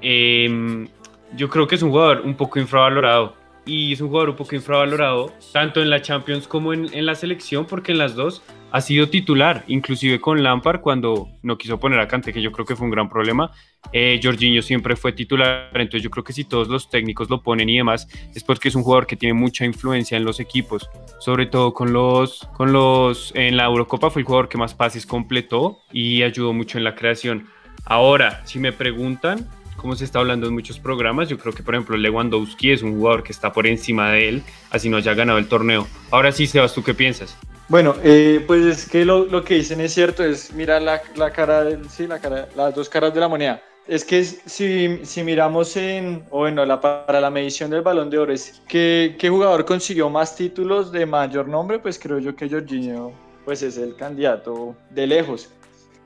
[0.00, 0.86] em,
[1.34, 3.34] yo creo que es un jugador un poco infravalorado
[3.66, 7.16] y es un jugador un poco infravalorado tanto en la Champions como en, en la
[7.16, 12.00] selección porque en las dos ha sido titular, inclusive con Lampard cuando no quiso poner
[12.00, 13.52] a Cante, que yo creo que fue un gran problema.
[13.92, 17.68] Eh, Jorginho siempre fue titular, entonces yo creo que si todos los técnicos lo ponen
[17.68, 21.46] y demás, es porque es un jugador que tiene mucha influencia en los equipos, sobre
[21.46, 25.78] todo con los, con los, en la Eurocopa fue el jugador que más pases completó
[25.92, 27.46] y ayudó mucho en la creación.
[27.84, 31.76] Ahora, si me preguntan, como se está hablando en muchos programas, yo creo que por
[31.76, 35.38] ejemplo Lewandowski es un jugador que está por encima de él, así no haya ganado
[35.38, 35.86] el torneo.
[36.10, 37.38] Ahora sí, Sebas, ¿tú qué piensas?
[37.68, 41.66] Bueno, eh, pues es que lo, que dicen es cierto, es mira la, la cara,
[41.88, 43.62] sí, la cara, las dos caras de la moneda.
[43.86, 48.18] Es que si, si miramos en, o bueno, la, para la medición del balón de
[48.18, 51.78] oro, es que, ¿qué jugador consiguió más títulos de mayor nombre?
[51.78, 53.12] Pues creo yo que Jorginho
[53.44, 55.50] pues es el candidato de lejos.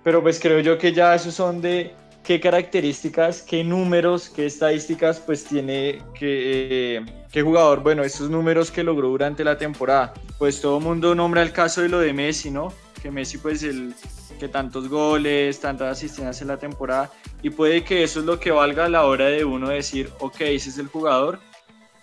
[0.02, 1.94] Pero pues creo yo que ya esos son de,
[2.28, 8.70] qué características, qué números, qué estadísticas pues tiene que, eh, qué jugador, bueno, esos números
[8.70, 10.14] que logró durante la temporada.
[10.38, 12.72] Pues todo mundo nombra el caso de lo de Messi, ¿no?
[13.02, 13.94] Que Messi pues el
[14.38, 17.10] que tantos goles, tantas asistencias en la temporada
[17.42, 20.40] y puede que eso es lo que valga a la hora de uno decir, ok,
[20.42, 21.40] ese es el jugador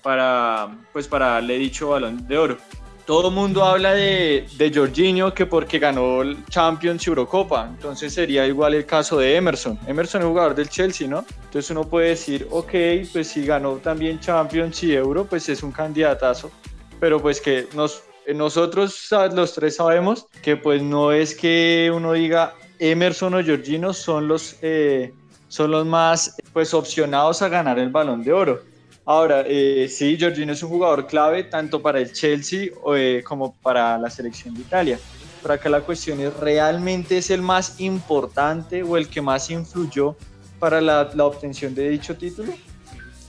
[0.03, 2.57] para pues para darle dicho balón de oro
[3.05, 8.13] todo el mundo habla de, de Jorginho que porque ganó el Champions y Eurocopa, entonces
[8.13, 9.79] sería igual el caso de Emerson.
[9.87, 11.23] Emerson es jugador del Chelsea, ¿no?
[11.43, 12.73] Entonces uno puede decir, ok,
[13.13, 16.51] pues si ganó también Champions y Euro, pues es un candidatazo,
[16.99, 22.55] pero pues que nos, nosotros los tres sabemos que pues no es que uno diga
[22.79, 25.13] Emerson o Jorginho son los, eh,
[25.47, 28.74] son los más pues opcionados a ganar el balón de oro
[29.05, 33.97] Ahora, eh, sí, Jorginho es un jugador clave tanto para el Chelsea eh, como para
[33.99, 34.99] la selección de Italia.
[35.41, 40.15] Pero acá la cuestión es, ¿realmente es el más importante o el que más influyó
[40.57, 42.51] para la, obtención de dicho título?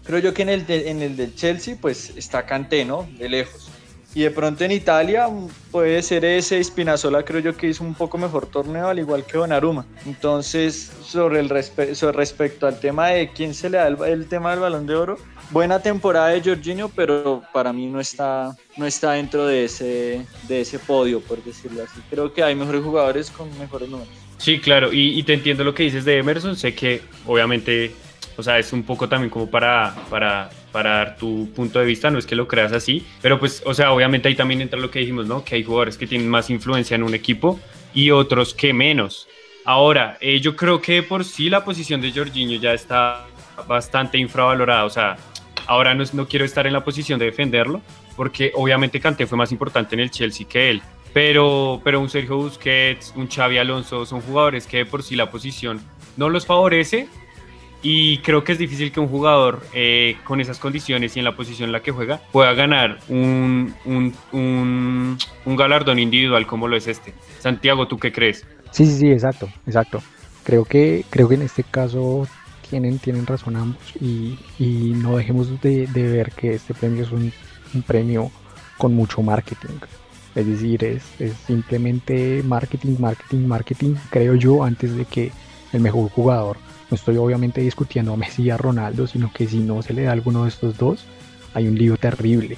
[0.05, 3.07] Creo yo que en el, en el del Chelsea pues está Kanté, ¿no?
[3.19, 3.69] De lejos.
[4.17, 5.29] Y de pronto en Italia
[5.71, 9.37] puede ser ese Spinazzola, creo yo que hizo un poco mejor torneo, al igual que
[9.37, 9.85] Donnarumma.
[10.07, 14.87] Entonces, sobre el respecto al tema de quién se le da el, tema del balón
[14.87, 15.19] de oro,
[15.51, 20.63] buena temporada de Jorginho, pero para mí no está, no está dentro de ese, de
[20.63, 22.01] ese podio, por decirlo así.
[22.09, 24.15] Creo que hay mejores jugadores con mejores números.
[24.39, 27.93] Sí, claro, y, y te entiendo lo que dices de Emerson, sé que obviamente
[28.39, 32.11] o sea, es un poco también como para, para, para dar tu punto de vista,
[32.11, 34.91] no es que lo creas así, pero pues, o sea, obviamente ahí también entra lo
[34.91, 35.43] que dijimos, ¿no?
[35.43, 37.59] Que hay jugadores que tienen más influencia en un equipo
[37.95, 39.27] y otros que menos.
[39.65, 43.25] Ahora, eh, yo creo que por sí la posición de Jorginho ya está
[43.67, 45.17] bastante infravalorada, o sea,
[45.67, 47.83] Ahora no, no quiero estar en la posición de defenderlo,
[48.15, 50.83] porque obviamente Kanté fue más importante en el Chelsea que él.
[51.13, 55.31] Pero, pero un Sergio Busquets, un Xavi Alonso, son jugadores que de por sí la
[55.31, 55.81] posición
[56.17, 57.09] no los favorece
[57.83, 61.37] y creo que es difícil que un jugador eh, con esas condiciones y en la
[61.37, 66.87] posición en la que juega pueda ganar un, un, un, galardón individual como lo es
[66.87, 67.15] este.
[67.39, 68.47] Santiago, ¿tú qué crees?
[68.71, 70.03] Sí, sí, sí, exacto, exacto.
[70.43, 72.27] Creo que, creo que en este caso
[72.69, 77.11] tienen, tienen razón ambos y, y no dejemos de, de, ver que este premio es
[77.11, 77.33] un,
[77.75, 78.31] un premio
[78.77, 79.79] con mucho marketing.
[80.35, 81.03] Es decir, es,
[81.47, 85.33] simplemente marketing, marketing, marketing, creo yo, antes de que
[85.73, 86.59] el mejor jugador.
[86.91, 90.03] No estoy obviamente discutiendo a Messi y a Ronaldo, sino que si no se le
[90.03, 91.05] da alguno de estos dos,
[91.55, 92.57] hay un lío terrible.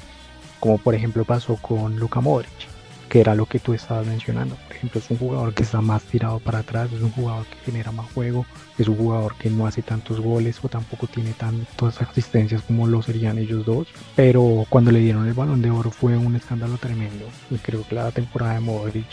[0.60, 4.56] Como por ejemplo pasó con Luka Modric que era lo que tú estabas mencionando.
[4.56, 7.70] Por ejemplo, es un jugador que está más tirado para atrás, es un jugador que
[7.70, 12.00] genera más juego, es un jugador que no hace tantos goles o tampoco tiene tantas
[12.02, 13.88] asistencias como lo serían ellos dos.
[14.14, 17.26] Pero cuando le dieron el balón de oro fue un escándalo tremendo.
[17.50, 19.06] Y creo que la temporada de Modric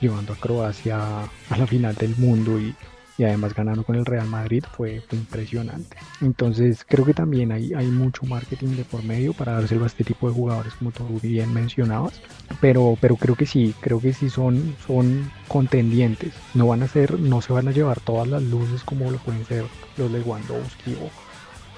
[0.00, 2.74] llevando a Croacia a la final del mundo y
[3.18, 5.96] y además ganando con el Real Madrid fue, impresionante.
[6.22, 10.04] Entonces creo que también hay, hay mucho marketing de por medio para dárselo a este
[10.04, 12.20] tipo de jugadores como tú bien mencionabas,
[12.60, 17.18] pero, pero creo que sí, creo que sí son, son contendientes, no van a ser,
[17.18, 19.64] no se van a llevar todas las luces como lo pueden ser
[19.96, 21.10] los de Wandowski o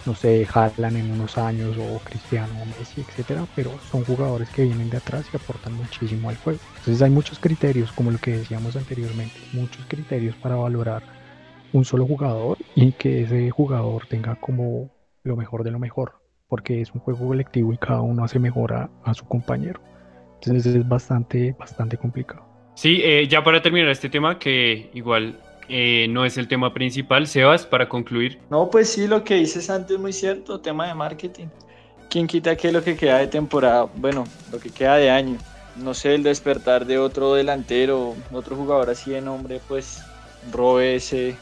[0.07, 4.63] no sé, Haaland en unos años o Cristiano o Messi, etcétera, pero son jugadores que
[4.63, 6.59] vienen de atrás y aportan muchísimo al juego.
[6.79, 11.03] Entonces hay muchos criterios, como lo que decíamos anteriormente, muchos criterios para valorar
[11.73, 14.91] un solo jugador y que ese jugador tenga como
[15.23, 16.15] lo mejor de lo mejor,
[16.49, 19.81] porque es un juego colectivo y cada uno hace mejor a, su compañero.
[20.35, 22.45] Entonces es bastante, bastante complicado.
[22.75, 27.27] Sí, eh, ya para terminar este tema, que igual eh, no es el tema principal,
[27.27, 28.39] Sebas, para concluir.
[28.51, 31.47] No, pues sí, lo que dices antes es muy cierto, tema de marketing.
[32.09, 35.39] ¿Quién quita que lo que queda de temporada, bueno, lo que queda de año,
[35.77, 40.03] no sé, el despertar de otro delantero, otro jugador así de nombre, pues
[40.51, 41.37] robe ese,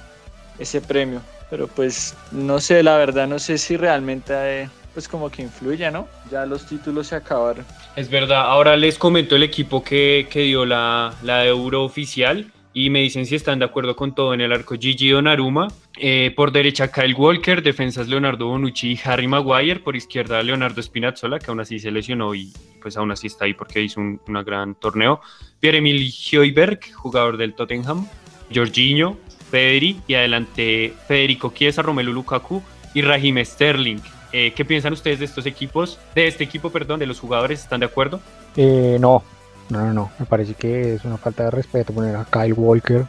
[0.58, 1.20] ese premio.
[1.50, 5.90] Pero pues no sé, la verdad no sé si realmente eh, pues como que influye,
[5.90, 6.08] ¿no?
[6.30, 7.64] Ya los títulos se acabaron.
[7.96, 12.90] Es verdad, ahora les comento el equipo que, que dio la, la Euro oficial y
[12.90, 16.52] me dicen si están de acuerdo con todo en el arco Gigi Donnarumma, eh, por
[16.52, 21.60] derecha Kyle Walker, defensas Leonardo Bonucci y Harry Maguire, por izquierda Leonardo Spinazzola, que aún
[21.60, 25.20] así se lesionó y pues aún así está ahí porque hizo un gran torneo,
[25.60, 28.06] Pierre-Emile Heuberg, jugador del Tottenham,
[28.54, 29.18] Jorginho,
[29.48, 32.62] Federi y adelante Federico Chiesa, Romelu Lukaku
[32.94, 33.98] y Raheem Sterling.
[34.32, 35.98] Eh, ¿Qué piensan ustedes de estos equipos?
[36.14, 38.20] De este equipo, perdón, de los jugadores, ¿están de acuerdo?
[38.56, 39.22] Eh, no,
[39.70, 40.10] no, no, no.
[40.18, 43.06] Me parece que es una falta de respeto poner a Kyle Walker,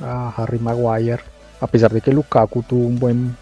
[0.00, 1.22] a Harry Maguire.
[1.60, 3.36] A pesar de que Lukaku tuvo un buen,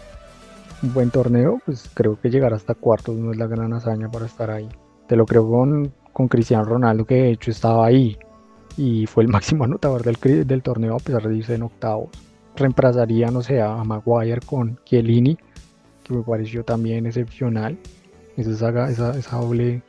[0.81, 4.25] un buen torneo, pues creo que llegar hasta cuartos no es la gran hazaña para
[4.25, 4.67] estar ahí.
[5.07, 8.17] Te lo creo con, con Cristiano Ronaldo, que de hecho estaba ahí
[8.75, 12.09] y fue el máximo anotador del, del torneo a pesar de irse en octavos
[12.59, 15.37] reemplazaría, no sé, a Maguire con Chiellini,
[16.03, 17.77] que me pareció también excepcional.
[18.37, 19.81] Esa, esa, esa doble,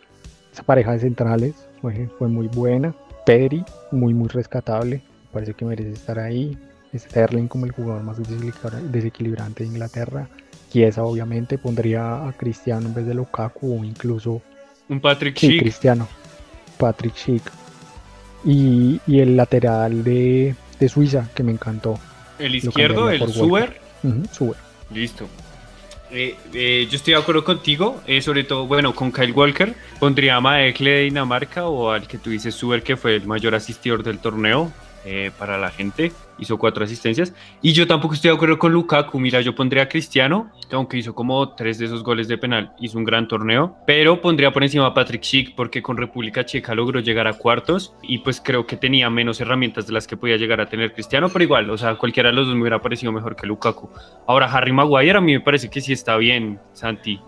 [0.53, 2.95] esa pareja de centrales fue, fue muy buena.
[3.27, 4.97] Pedri, muy, muy rescatable.
[4.97, 6.57] Me parece que merece estar ahí.
[6.97, 10.29] Sterling como el jugador más desequilibrante de Inglaterra.
[10.71, 14.43] Chiesa obviamente pondría a Cristiano en vez de Lukaku o incluso
[14.89, 16.09] un Patrick sí, Cristiano.
[16.77, 17.43] Patrick Schick.
[18.45, 21.99] Y, y el lateral de, de Suiza que me encantó.
[22.41, 23.81] El izquierdo, el Suber.
[24.33, 24.57] Suber.
[24.93, 25.29] Listo.
[26.13, 29.75] Eh, eh, yo estoy de acuerdo contigo, eh, sobre todo, bueno, con Kyle Walker.
[30.01, 33.55] Pondría a Maekle de Dinamarca o al que tú dices Suber, que fue el mayor
[33.55, 34.73] asistidor del torneo.
[35.07, 37.35] Eh, para la gente, hizo cuatro asistencias.
[37.63, 39.19] Y yo tampoco estoy de acuerdo con Lukaku.
[39.19, 42.73] Mira, yo pondría a Cristiano, que aunque hizo como tres de esos goles de penal,
[42.79, 43.77] hizo un gran torneo.
[43.87, 47.95] Pero pondría por encima a Patrick Schick, porque con República Checa logró llegar a cuartos.
[48.03, 51.31] Y pues creo que tenía menos herramientas de las que podía llegar a tener Cristiano.
[51.31, 53.89] Pero igual, o sea, cualquiera de los dos me hubiera parecido mejor que Lukaku.
[54.27, 57.19] Ahora, Harry Maguire a mí me parece que sí está bien, Santi.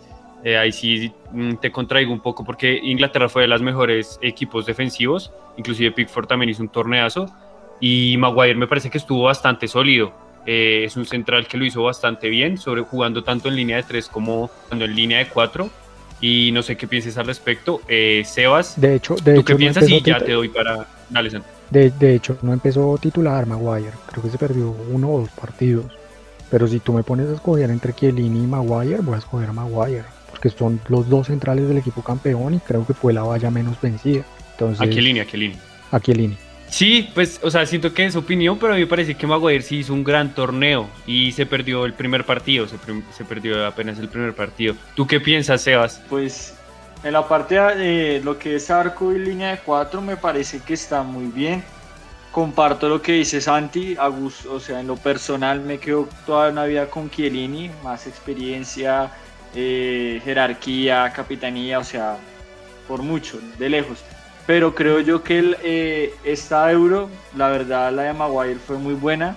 [0.45, 4.67] Eh, ahí sí mm, te contraigo un poco porque Inglaterra fue de los mejores equipos
[4.67, 7.27] defensivos, inclusive Pickford también hizo un torneazo,
[7.83, 10.13] y Maguire me parece que estuvo bastante sólido.
[10.47, 13.83] Eh, es un central que lo hizo bastante bien, sobre jugando tanto en línea de
[13.83, 15.69] 3 como en línea de 4.
[16.21, 17.81] Y no sé qué pienses al respecto.
[17.89, 19.89] Eh, Sebas, de hecho, de ¿tú qué piensas?
[19.91, 20.87] Y ya te doy para...
[21.71, 23.91] De, de, hecho, no empezó titular Maguire.
[24.07, 25.87] Creo que se perdió uno o dos partidos.
[26.53, 29.53] Pero si tú me pones a escoger entre Chiellini y Maguire, voy a escoger a
[29.53, 30.05] Maguire.
[30.31, 33.81] Porque son los dos centrales del equipo campeón y creo que fue la valla menos
[33.81, 34.23] vencida.
[34.53, 35.19] Entonces, ¿A Chiellini?
[35.19, 35.57] ¿A Chiellini?
[35.91, 36.37] A Chiellini
[36.73, 39.63] Sí, pues, o sea, siento que es opinión, pero a mí me parece que Maguire
[39.63, 44.09] sí hizo un gran torneo y se perdió el primer partido, se, perdió apenas el
[44.09, 44.75] primer partido.
[44.97, 46.01] ¿Tú qué piensas, Sebas?
[46.09, 46.55] Pues
[47.05, 50.73] en la parte de lo que es arco y línea de cuatro me parece que
[50.73, 51.63] está muy bien.
[52.33, 56.87] Comparto lo que dice Santi, o sea, en lo personal me quedo toda una vida
[56.87, 59.11] con Chiellini, más experiencia,
[59.55, 62.17] eh, jerarquía, capitanía, o sea,
[62.89, 64.03] por mucho, de lejos.
[64.47, 68.95] Pero creo yo que el, eh, esta euro, la verdad, la de Maguire fue muy
[68.95, 69.37] buena.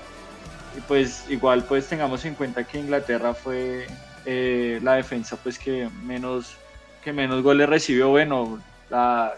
[0.76, 3.88] Y pues igual pues tengamos en cuenta que Inglaterra fue
[4.26, 6.58] eh, la defensa pues que menos,
[7.04, 8.10] que menos goles recibió.
[8.10, 8.60] Bueno,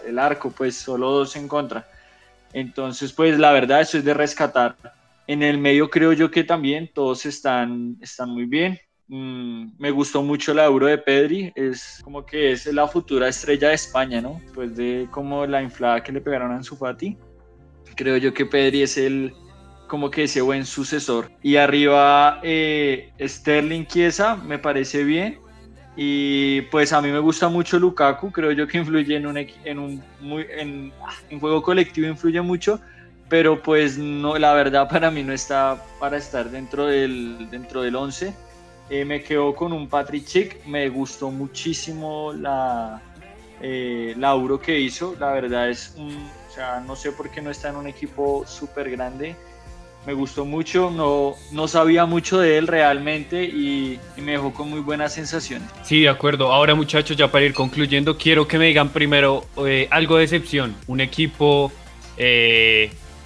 [0.05, 1.85] el arco pues solo dos en contra.
[2.53, 4.75] Entonces pues la verdad eso es de rescatar.
[5.27, 8.79] En el medio creo yo que también todos están, están muy bien.
[9.09, 13.69] Mm, me gustó mucho la Euro de Pedri, es como que es la futura estrella
[13.69, 14.41] de España, ¿no?
[14.43, 16.77] Después de como la inflada que le pegaron a Ansu
[17.95, 19.33] creo yo que Pedri es el
[19.87, 21.31] como que ese buen sucesor.
[21.41, 25.39] Y arriba eh, Sterling Chiesa me parece bien.
[25.95, 29.79] Y pues a mí me gusta mucho Lukaku, creo yo que influye en un, en
[29.79, 30.91] un muy, en,
[31.29, 32.79] en juego colectivo influye mucho,
[33.29, 37.95] pero pues no, la verdad para mí no está para estar dentro del, dentro del
[37.95, 38.31] 11
[38.89, 43.01] eh, me quedo con un Patrick Chick, me gustó muchísimo la,
[43.61, 47.51] eh, Euro que hizo, la verdad es un, o sea, no sé por qué no
[47.51, 49.35] está en un equipo súper grande,
[50.05, 54.79] me gustó mucho, no, no sabía mucho de él realmente y, me dejó con muy
[54.79, 55.67] buenas sensaciones.
[55.83, 56.53] Sí, de acuerdo.
[56.53, 60.75] Ahora muchachos, ya para ir concluyendo, quiero que me digan primero eh, algo de excepción,
[60.87, 61.73] un equipo,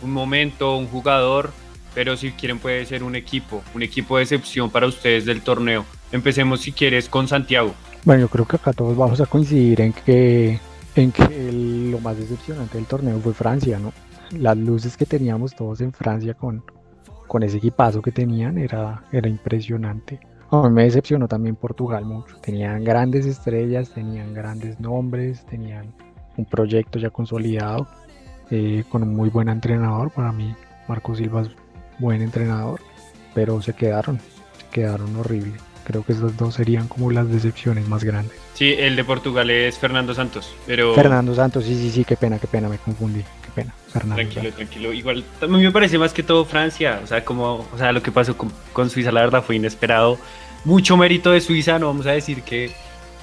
[0.01, 1.53] un momento, un jugador
[1.93, 5.85] pero si quieren puede ser un equipo, un equipo de excepción para ustedes del torneo.
[6.11, 7.73] Empecemos si quieres con Santiago.
[8.03, 10.59] Bueno, yo creo que acá todos vamos a coincidir en que,
[10.95, 11.51] en que
[11.91, 13.93] lo más decepcionante del torneo fue Francia, ¿no?
[14.31, 16.63] Las luces que teníamos todos en Francia con,
[17.27, 20.19] con ese equipazo que tenían era, era impresionante.
[20.51, 22.35] A mí me decepcionó también Portugal mucho.
[22.41, 25.93] Tenían grandes estrellas, tenían grandes nombres, tenían
[26.35, 27.87] un proyecto ya consolidado,
[28.49, 30.11] eh, con un muy buen entrenador.
[30.11, 30.53] Para mí,
[30.89, 31.43] Marco Silva
[31.99, 32.81] buen entrenador,
[33.33, 34.19] pero se quedaron,
[34.57, 35.53] se quedaron horrible.
[35.83, 38.37] Creo que esos dos serían como las decepciones más grandes.
[38.53, 40.93] Sí, el de Portugal es Fernando Santos, pero...
[40.93, 43.73] Fernando Santos, sí, sí, sí, qué pena, qué pena, me confundí, qué pena.
[43.87, 44.93] Fernando tranquilo, tranquilo.
[44.93, 48.11] Igual, también me parece más que todo Francia, o sea, como, o sea, lo que
[48.11, 50.19] pasó con, Suiza, la verdad, fue inesperado.
[50.63, 52.71] Mucho mérito de Suiza, no vamos a decir que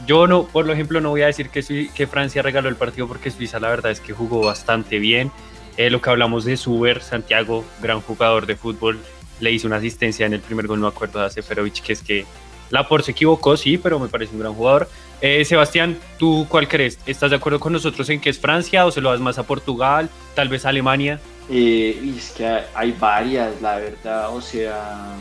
[0.07, 3.31] yo no, por ejemplo, no voy a decir que, que Francia regaló el partido porque
[3.31, 5.31] Suiza la verdad es que jugó bastante bien.
[5.79, 8.99] Eh, lo que hablamos de Suber, Santiago, gran jugador de fútbol,
[9.39, 12.27] le hizo una asistencia en el primer gol, no acuerdo, a Seferovic, que es que
[12.71, 14.91] Lapor se equivocó, sí, pero me parece un gran jugador.
[15.21, 16.99] Eh, Sebastián, ¿tú cuál crees?
[17.07, 19.45] ¿Estás de acuerdo con nosotros en que es Francia o se lo das más a
[19.45, 21.21] Portugal, tal vez a Alemania?
[21.49, 25.15] Eh, es que hay varias, la verdad, o sea,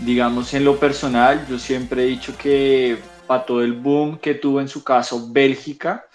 [0.00, 4.60] digamos en lo personal, yo siempre he dicho que para todo el boom que tuvo
[4.60, 6.06] en su caso Bélgica,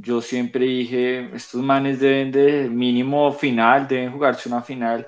[0.00, 5.06] yo siempre dije, estos manes deben de mínimo final, deben jugarse una final.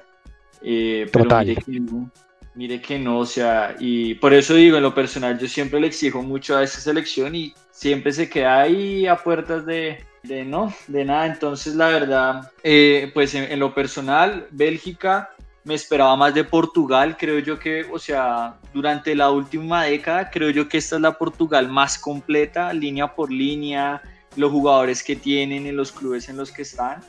[0.63, 2.11] Eh, pero mire que, no,
[2.55, 5.89] mire que no, o sea, y por eso digo, en lo personal, yo siempre le
[5.89, 10.73] exijo mucho a esa selección y siempre se queda ahí a puertas de, de no,
[10.89, 11.27] de nada.
[11.27, 15.31] Entonces, la verdad, eh, pues en, lo personal, Bélgica
[15.65, 20.51] me esperaba más de Portugal, creo yo que, o sea, durante la última década, creo
[20.51, 24.03] yo que esta es la Portugal más completa, línea por línea,
[24.37, 27.03] los jugadores que tienen en los clubes en los que están.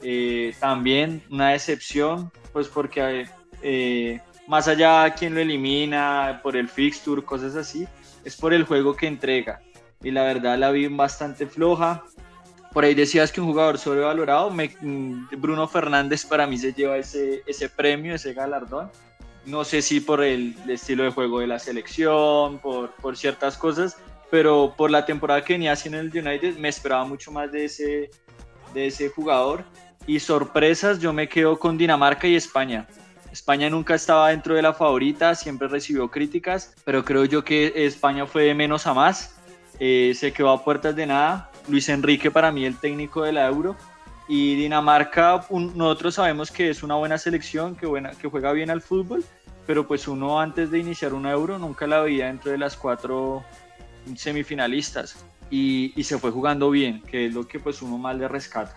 [0.00, 3.26] Eh, también una decepción, pues porque
[3.62, 7.86] eh, más allá de quien lo elimina, por el fixture, cosas así,
[8.24, 9.60] es por el juego que entrega.
[10.02, 12.04] Y la verdad la vi bastante floja.
[12.72, 17.42] Por ahí decías que un jugador sobrevalorado, mm, Bruno Fernández para mí se lleva ese,
[17.46, 18.90] ese premio, ese galardón.
[19.44, 23.96] No sé si por el, estilo de juego de la selección, por, por ciertas cosas,
[24.30, 27.64] pero por la temporada que venía haciendo en el United me esperaba mucho más de
[27.64, 28.10] ese,
[28.74, 29.64] de ese jugador.
[30.06, 32.86] Y sorpresas, yo me quedo con Dinamarca y España.
[33.32, 38.26] España nunca estaba dentro de la favorita, siempre recibió críticas, pero creo yo que España
[38.26, 39.38] fue de menos a más.
[39.78, 41.50] Eh, se quedó a puertas de nada.
[41.68, 43.76] Luis Enrique para mí el técnico de la Euro.
[44.28, 48.82] Y Dinamarca, nosotros sabemos que es una buena selección, que, buena, que juega bien al
[48.82, 49.24] fútbol,
[49.66, 53.42] pero pues uno antes de iniciar una Euro nunca la veía dentro de las cuatro
[54.16, 58.76] semifinalistas y, se fue jugando bien, que es lo que pues uno más le rescata.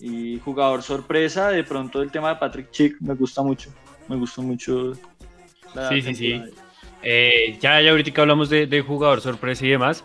[0.00, 3.70] Y jugador sorpresa, de pronto el tema de Patrick Chick me gusta mucho,
[4.08, 4.94] me gustó mucho.
[5.90, 6.42] sí, sí, sí.
[7.02, 10.04] Eh, ya, ya ahorita hablamos de, jugador sorpresa y demás.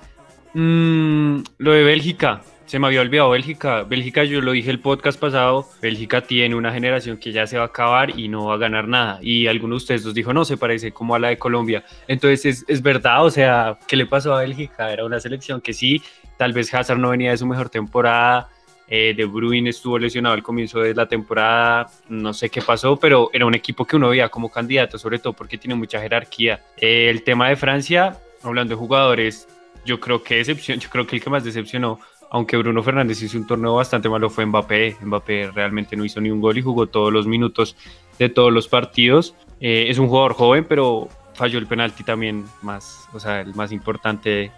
[0.54, 2.44] Mm, lo de Bélgica,
[2.74, 3.84] se me había olvidado Bélgica.
[3.84, 7.66] Bélgica, yo lo dije el podcast pasado, Bélgica tiene una generación que ya se va
[7.66, 9.20] a acabar y no va a ganar nada.
[9.22, 11.86] Y alguno de ustedes nos dijo, no, se parece como a la de Colombia.
[12.08, 14.92] Entonces es, es verdad, o sea, ¿qué le pasó a Bélgica?
[14.92, 16.02] Era una selección que sí,
[16.36, 18.50] tal vez Hazard no venía de su mejor temporada,
[18.88, 23.30] eh, de Bruin estuvo lesionado al comienzo de la temporada, no sé qué pasó, pero
[23.34, 26.60] era un equipo que uno veía como candidato, sobre todo porque tiene mucha jerarquía.
[26.78, 29.48] Eh, el tema de Francia, hablando de jugadores,
[29.86, 32.00] yo creo que decepción, yo creo que el que más decepcionó,
[32.34, 34.98] aunque Bruno Fernández hizo un torneo bastante malo, fue Mbappé.
[35.04, 37.76] Mbappé realmente no hizo ni un gol y jugó todos los minutos
[38.18, 39.36] de todos los partidos.
[39.62, 43.72] Eh, es un jugador joven, pero falló el penalti también más, o sea, el más
[43.72, 44.52] importante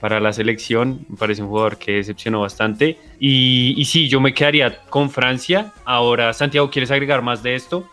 [0.00, 1.04] para la selección.
[1.08, 2.96] Me parece un jugador que decepcionó bastante.
[3.18, 5.72] Y, y sí, yo me quedaría con Francia.
[5.84, 7.88] Ahora, Santiago, ¿quieres agregar más de esto?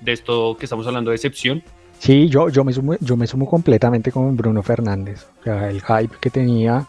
[0.00, 1.62] De esto que estamos hablando de decepción.
[2.00, 5.26] Sí, yo, yo, me sumo, yo me sumo completamente con Bruno Fernández.
[5.40, 6.86] O sea, el hype que tenía,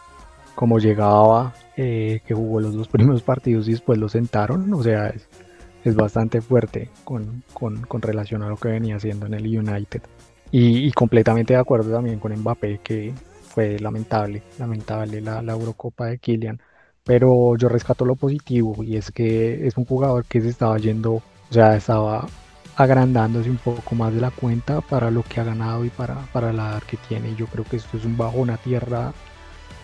[0.56, 4.72] como llegaba, eh, que jugó los dos primeros partidos y después lo sentaron.
[4.74, 5.28] O sea, es,
[5.84, 10.02] es bastante fuerte con, con, con, relación a lo que venía haciendo en el United.
[10.50, 13.12] Y, completamente de acuerdo también con Mbappé, que
[13.48, 16.60] fue lamentable, lamentable la, la, Eurocopa de Kylian.
[17.04, 21.14] Pero yo rescato lo positivo y es que es un jugador que se estaba yendo,
[21.14, 22.26] o sea, estaba
[22.76, 26.52] agrandándose un poco más de la cuenta para lo que ha ganado y para, para
[26.52, 27.34] la edad que tiene.
[27.36, 29.12] Yo creo que esto es un bajón a tierra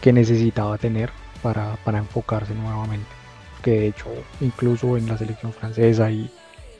[0.02, 1.10] que necesitaba tener
[1.42, 3.08] para, para enfocarse nuevamente.
[3.62, 4.08] Que de hecho,
[4.42, 6.30] incluso en la selección francesa y,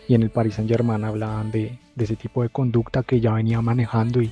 [0.09, 3.33] y en el Paris Saint Germain hablaban de, de, ese tipo de conducta que ya
[3.33, 4.31] venía manejando y,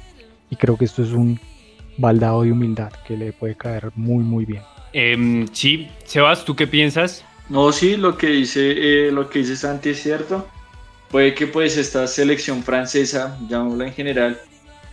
[0.50, 1.40] y creo que esto es un,
[2.00, 4.62] baldado de humildad que le puede caer muy muy bien.
[4.92, 7.24] Eh, sí, Sebas, ¿tú qué piensas?
[7.48, 10.48] No, sí, lo que dice, eh, lo que dice Santi es cierto.
[11.10, 14.40] Puede que pues esta selección francesa, llamémosla en general,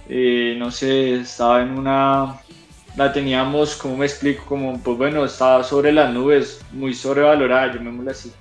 [0.09, 2.39] eh, no sé, estaba en una,
[2.97, 4.43] la teníamos, como me explico?
[4.45, 8.33] Como, pues bueno, estaba sobre las nubes, muy sobrevalorada, llamémosla así.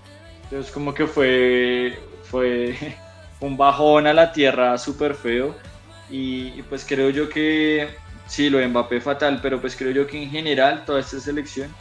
[0.44, 2.76] Entonces como que fue, fue
[3.40, 5.54] un bajón a la tierra súper feo
[6.10, 7.88] y, y pues creo yo que
[8.26, 11.72] Sí, lo de Mbappé fatal, pero pues creo yo que en general toda esta selección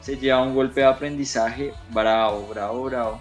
[0.00, 3.20] se lleva un golpe de aprendizaje bravo, bravo, bravo.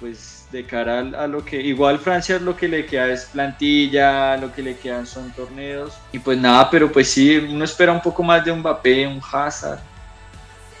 [0.00, 4.52] Pues de cara a, lo que, igual Francia lo que le queda es plantilla, lo
[4.52, 5.94] que le quedan son torneos.
[6.12, 9.20] Y pues nada, pero pues sí, uno espera un poco más de un Mbappé, un
[9.32, 9.80] Hazard,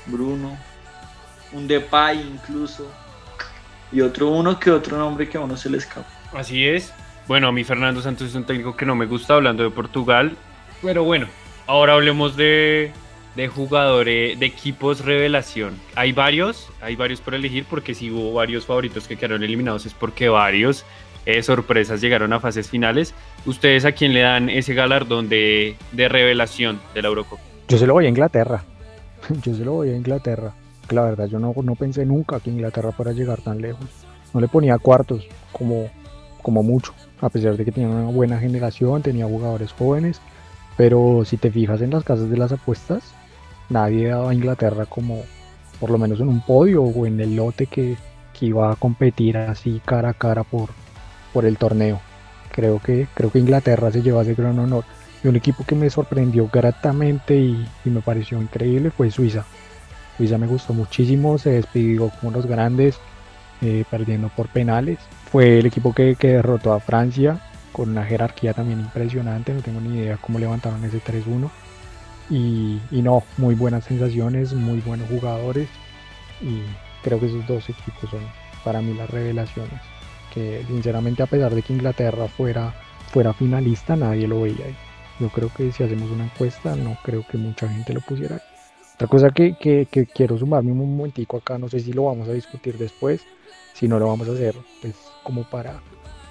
[0.06, 0.56] Bruno,
[1.52, 2.90] un Depay incluso.
[3.90, 6.08] Y otro uno que otro nombre que a uno se le escapa.
[6.32, 6.92] Así es.
[7.26, 10.36] Bueno, a mí Fernando Santos es un técnico que no me gusta hablando de Portugal.
[10.82, 11.26] Pero bueno,
[11.66, 12.92] ahora hablemos de,
[13.38, 15.78] de jugadores, de equipos revelación.
[15.94, 19.94] Hay varios, hay varios por elegir porque si hubo varios favoritos que quedaron eliminados es
[19.94, 20.84] porque varios
[21.24, 23.14] eh, sorpresas llegaron a fases finales.
[23.46, 27.40] ¿Ustedes a quién le dan ese galardón de, de revelación de la Eurocopa?
[27.68, 28.64] Yo se lo voy a Inglaterra.
[29.44, 30.52] Yo se lo voy a Inglaterra.
[30.90, 33.86] La verdad, yo no, no pensé nunca que Inglaterra fuera a llegar tan lejos.
[34.34, 35.88] No le ponía cuartos como,
[36.42, 40.20] como mucho, a pesar de que tenía una buena generación, tenía jugadores jóvenes
[40.78, 43.12] pero si te fijas en las casas de las apuestas,
[43.68, 45.22] nadie daba a Inglaterra como
[45.80, 47.96] por lo menos en un podio o en el lote que,
[48.38, 50.70] que iba a competir así cara a cara por,
[51.32, 52.00] por el torneo.
[52.52, 54.84] Creo que, creo que Inglaterra se lleva ese gran honor.
[55.22, 59.44] Y un equipo que me sorprendió gratamente y, me pareció increíble fue Suiza.
[60.16, 62.98] Suiza me gustó muchísimo, se despidió como los grandes,
[63.62, 64.98] eh, perdiendo por penales.
[65.30, 67.40] Fue el equipo que, que derrotó a Francia
[67.72, 71.48] con una jerarquía también impresionante, no tengo ni idea cómo levantaron ese 3-1.
[72.30, 75.68] Y, no, muy buenas sensaciones, muy buenos jugadores
[76.42, 76.60] y
[77.02, 78.20] creo que esos dos equipos son
[78.64, 79.80] para mí las revelaciones.
[80.32, 82.74] Que sinceramente a pesar de que Inglaterra fuera,
[83.10, 84.76] fuera finalista, nadie lo veía ahí.
[85.20, 88.42] Yo creo que si hacemos una encuesta, no creo que mucha gente lo pusiera ahí.
[88.94, 92.28] Otra cosa que, que, que quiero sumarme un momentico acá, no sé si lo vamos
[92.28, 93.22] a discutir después,
[93.72, 95.80] si no lo vamos a hacer, pues como para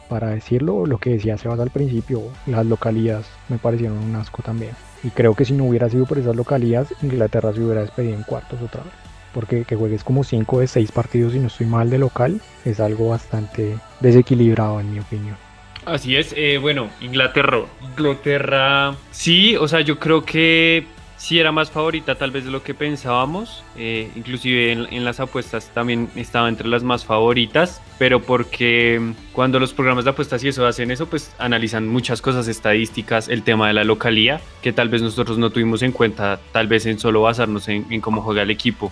[0.07, 4.71] para decirlo, lo que decía Sebas al principio, las localías me parecieron un asco también.
[5.03, 8.23] Y creo que si no hubiera sido por esas localías, Inglaterra se hubiera despedido en
[8.23, 8.93] cuartos otra vez.
[9.33, 12.79] Porque que juegues como 5 de 6 partidos y no estoy mal de local es
[12.79, 15.37] algo bastante desequilibrado en mi opinión.
[15.85, 20.85] Así es, eh, bueno, Inglaterra, Inglaterra, sí, o sea, yo creo que
[21.17, 25.69] sí era más favorita tal vez de lo que pensábamos, eh, inclusive en, las apuestas
[25.73, 30.65] también estaba entre las más favoritas, pero porque cuando los programas de apuestas y eso
[30.65, 35.01] hacen eso, pues analizan muchas cosas estadísticas, el tema de la localía, que tal vez
[35.01, 38.91] nosotros no tuvimos en cuenta, tal vez en solo basarnos en, cómo juega el equipo.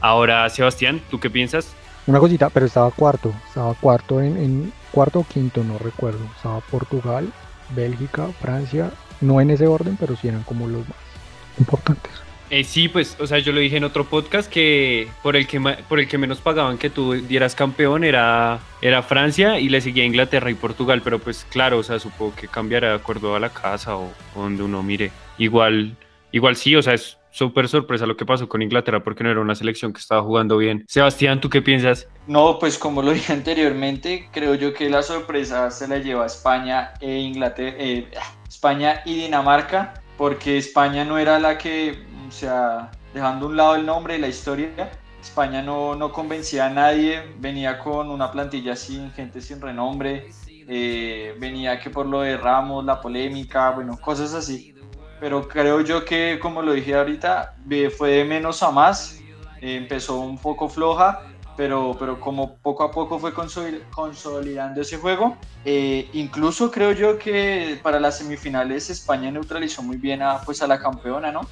[0.00, 1.72] Ahora, Sebastián, ¿tú qué piensas?
[2.06, 7.32] Una cosita, pero estaba cuarto, estaba cuarto en cuarto o quinto, no recuerdo, estaba Portugal,
[7.74, 8.90] Bélgica, Francia,
[9.22, 11.13] no en ese orden, pero sí eran como los más
[11.58, 12.24] importantes.
[12.50, 15.60] Eh, sí, pues, o sea, yo lo dije en otro podcast que por el que
[15.88, 20.04] por el que menos pagaban que tú dieras campeón era, era Francia y le seguía
[20.04, 23.48] Inglaterra y Portugal, pero pues claro, o sea, supongo que cambiará de acuerdo a la
[23.48, 25.10] casa o, donde uno mire.
[25.38, 25.96] Igual,
[26.32, 29.40] igual sí, o sea, es súper sorpresa lo que pasó con Inglaterra porque no era
[29.40, 30.84] una selección que estaba jugando bien.
[30.86, 32.06] Sebastián, ¿tú qué piensas?
[32.28, 36.92] No, pues como lo dije anteriormente, creo yo que la sorpresa se la lleva España
[37.00, 38.06] e Inglaterra, eh,
[38.46, 43.74] España y Dinamarca, porque España no era la que o sea, dejando a un lado
[43.76, 44.90] el nombre y la historia,
[45.20, 51.34] España no, no convencía a nadie, venía con una plantilla sin gente sin renombre, eh,
[51.38, 54.74] venía que por lo de Ramos, la polémica, bueno, cosas así.
[55.20, 57.56] Pero creo yo que, como lo dije ahorita,
[57.96, 59.20] fue de menos a más,
[59.60, 61.22] empezó un poco floja,
[61.56, 67.78] pero, pero como poco a poco fue consolidando ese juego, eh, incluso creo yo que
[67.82, 71.42] para las semifinales España neutralizó muy bien a, pues a la campeona, ¿no?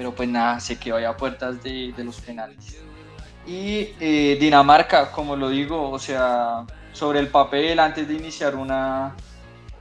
[0.00, 2.78] pero pues nada, se quedó a puertas de, de, los penales.
[3.46, 9.14] Y eh, Dinamarca, como lo digo, o sea, sobre el papel, antes de iniciar una,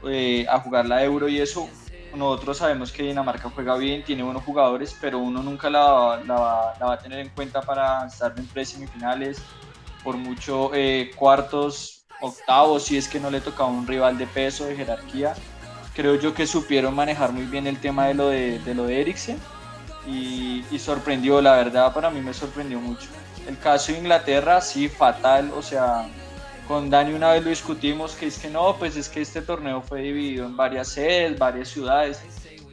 [0.06, 1.70] eh, a jugar la Euro y eso,
[2.16, 6.86] nosotros sabemos que Dinamarca juega bien, tiene buenos jugadores, pero uno nunca la, la, la
[6.86, 9.42] va a tener en cuenta para estar en tres semifinales,
[10.04, 14.66] por mucho eh, cuartos, octavos, si es que no le tocaba un rival de peso,
[14.66, 15.34] de jerarquía.
[15.96, 19.02] Creo yo que supieron manejar muy bien el tema de lo de, de lo de
[19.02, 19.40] Eriksen
[20.08, 23.08] y, sorprendió, la verdad para mí me sorprendió mucho.
[23.48, 26.08] El caso de Inglaterra, sí, fatal, o sea,
[26.70, 29.82] con Dani una vez lo discutimos, que es que no, pues es que este torneo
[29.82, 32.22] fue dividido en varias sedes, varias ciudades,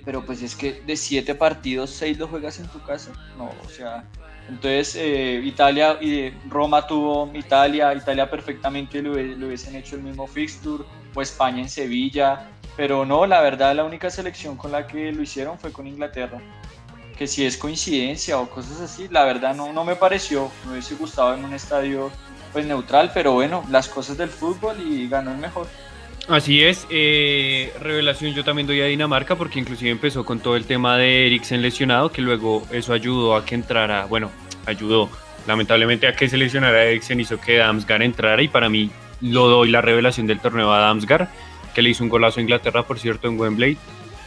[0.04, 3.68] pero pues es que de siete partidos, seis lo juegas en tu casa, no, o
[3.70, 4.04] sea,
[4.50, 9.08] entonces eh, Italia y Roma tuvo Italia, Italia perfectamente le
[9.46, 10.84] hubiesen hecho el mismo fixture,
[11.14, 15.22] o España en Sevilla, pero no, la verdad la única selección con la que lo
[15.22, 16.38] hicieron fue con Inglaterra
[17.16, 20.94] que si es coincidencia o cosas así, la verdad no, no me pareció, me hubiese
[20.96, 22.10] gustado en un estadio
[22.56, 25.66] pues neutral, pero bueno, las cosas del fútbol y ganó el mejor.
[26.26, 30.64] Así es, eh, revelación yo también doy a Dinamarca porque inclusive empezó con todo el
[30.64, 34.30] tema de Eriksen lesionado, que luego eso ayudó a que entrara, bueno,
[34.64, 35.10] ayudó
[35.46, 38.90] lamentablemente a que se lesionara Eriksen, hizo que Damsgaard entrara y para mí
[39.20, 41.28] lo doy la revelación del torneo a Damsgaard,
[41.74, 43.76] que le hizo un golazo a Inglaterra, por cierto, en Wembley,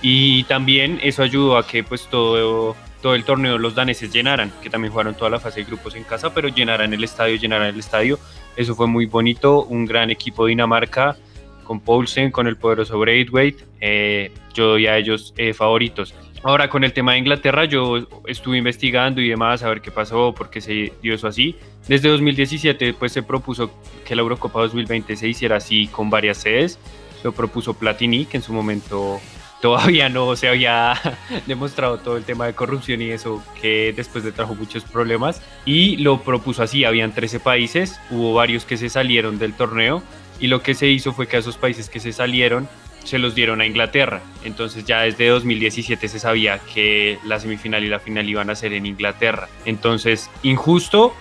[0.04, 4.70] y también eso ayudó a que pues todo, todo el torneo los daneses llenaran, que
[4.70, 7.80] también jugaron toda la fase de grupos en casa, pero llenaran el estadio, llenaran el
[7.80, 8.20] estadio.
[8.56, 11.18] Eso fue muy bonito, un gran equipo de Dinamarca
[11.64, 16.16] con Poulsen, con el poderoso Braithwaite, eh, yo doy a ellos eh, favoritos.
[16.41, 20.34] Ahora con el tema de Inglaterra, yo estuve investigando y demás a ver qué pasó,
[20.34, 21.56] por qué se dio eso así.
[21.88, 23.72] Desde 2017 pues se propuso
[24.04, 26.80] que la Eurocopa 2020 se hiciera así con varias sedes.
[27.24, 29.20] Lo propuso Platini, que en su momento
[29.62, 30.93] todavía no se había
[31.47, 35.97] demostrado todo el tema de corrupción y eso que después le trajo muchos problemas y
[35.97, 40.03] lo propuso así, habían 13 países, hubo varios que se salieron del torneo
[40.39, 42.68] y lo que se hizo fue que a esos países que se salieron
[43.03, 44.22] se los dieron a Inglaterra.
[44.43, 48.74] Entonces ya desde 2017 se sabía que la semifinal y la final iban a ser
[48.74, 49.49] en Inglaterra.
[49.66, 51.14] Entonces, injusto,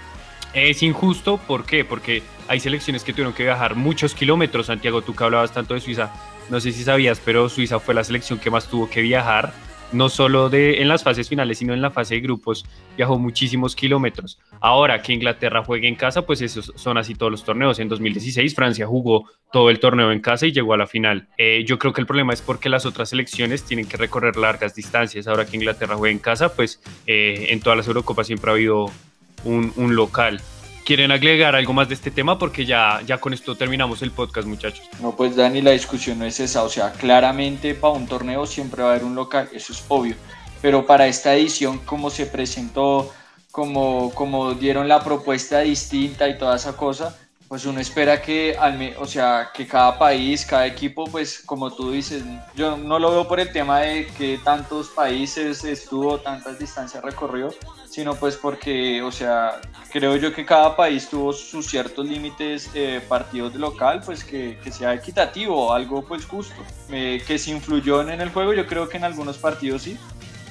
[0.55, 1.85] es injusto, ¿por qué?
[1.85, 4.67] Porque hay selecciones que tuvieron que viajar muchos kilómetros.
[4.67, 6.13] Santiago, tú que hablabas tanto de Suiza,
[6.51, 9.53] no sé si sabías, pero Suiza fue la selección que más tuvo que viajar,
[9.93, 13.75] no solo de, en las fases finales, sino en la fase de grupos, viajó muchísimos
[13.75, 14.39] kilómetros.
[14.61, 17.79] Ahora que Inglaterra juegue en casa, pues esos son así todos los torneos.
[17.79, 21.29] En 2016 Francia jugó todo el torneo en casa y llegó a la final.
[21.39, 24.75] Eh, yo creo que el problema es porque las otras selecciones tienen que recorrer largas
[24.75, 25.27] distancias.
[25.27, 28.91] Ahora que Inglaterra juega en casa, pues eh, en todas las Eurocopas siempre ha habido
[29.45, 30.41] un, un local.
[30.89, 32.39] ¿Quieren agregar algo más de este tema?
[32.39, 34.89] Porque ya, ya con esto terminamos el podcast, muchachos.
[35.03, 36.63] No, pues Dani, la discusión no es esa.
[36.63, 40.15] O sea, claramente para un torneo siempre va a haber un local, eso es obvio.
[40.63, 43.13] Pero para esta edición, como se presentó,
[43.51, 47.19] como, como dieron la propuesta distinta y toda esa cosa,
[47.49, 48.55] pues uno espera que,
[48.99, 52.23] o sea, que cada país, cada equipo, pues como tú dices,
[52.55, 57.49] yo no lo veo por el tema de que tantos países estuvo, tantas distancias recorrió,
[57.89, 63.01] sino pues porque, o sea, creo yo que cada país tuvo sus ciertos límites eh,
[63.09, 68.03] partidos de local, pues que, que, sea equitativo, algo pues justo, eh, que se influyó
[68.03, 69.97] en el juego, yo creo que en algunos partidos sí,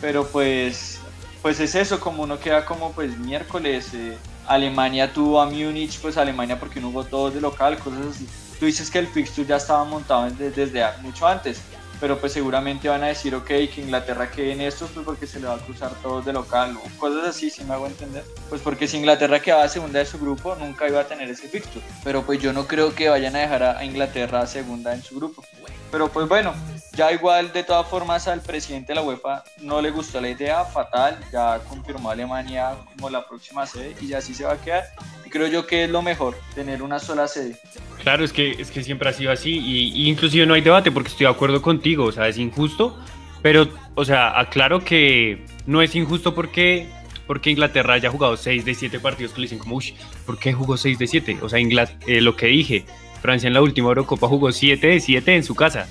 [0.02, 1.00] pero pues,
[1.44, 3.94] pues es eso, como uno queda como pues miércoles.
[3.94, 4.18] Eh,
[4.48, 8.28] Alemania tuvo a Múnich, pues Alemania porque no hubo todos de local, cosas así.
[8.60, 11.62] Tú dices que el fixture ya estaba montado desde, mucho antes,
[12.00, 15.40] pero pues seguramente van a decir, ok, que Inglaterra quede en estos, pues porque se
[15.40, 18.24] le va a cruzar todos de local, o cosas así, si me hago entender.
[18.50, 21.86] Pues porque si Inglaterra quedaba segunda de su grupo, nunca iba a tener ese fixture.
[22.04, 25.44] Pero pues yo no creo que vayan a dejar a Inglaterra segunda en su grupo.
[25.92, 26.54] Pero pues bueno,
[26.98, 30.66] Ya igual, de todas formas, al presidente de la UEFA no le gustó la idea,
[30.66, 34.84] fatal, ya confirmó Alemania como la próxima sede y ya así se va a quedar.
[35.24, 37.56] Y creo yo que es lo mejor, tener una sola sede.
[38.02, 40.92] Claro, es que, es que siempre ha sido así y, y inclusive no hay debate
[40.92, 42.98] porque estoy de acuerdo contigo, o sea, es injusto,
[43.44, 46.90] pero, o sea, aclaro que no es injusto porque
[47.28, 49.94] porque Inglaterra haya jugado 6 de 7 partidos que le dicen como, uy,
[50.26, 51.38] ¿por qué jugó 6 de 7?
[51.42, 52.86] O sea, eh, lo que dije,
[53.22, 55.88] Francia en la última Eurocopa jugó 7 de 7 en su casa.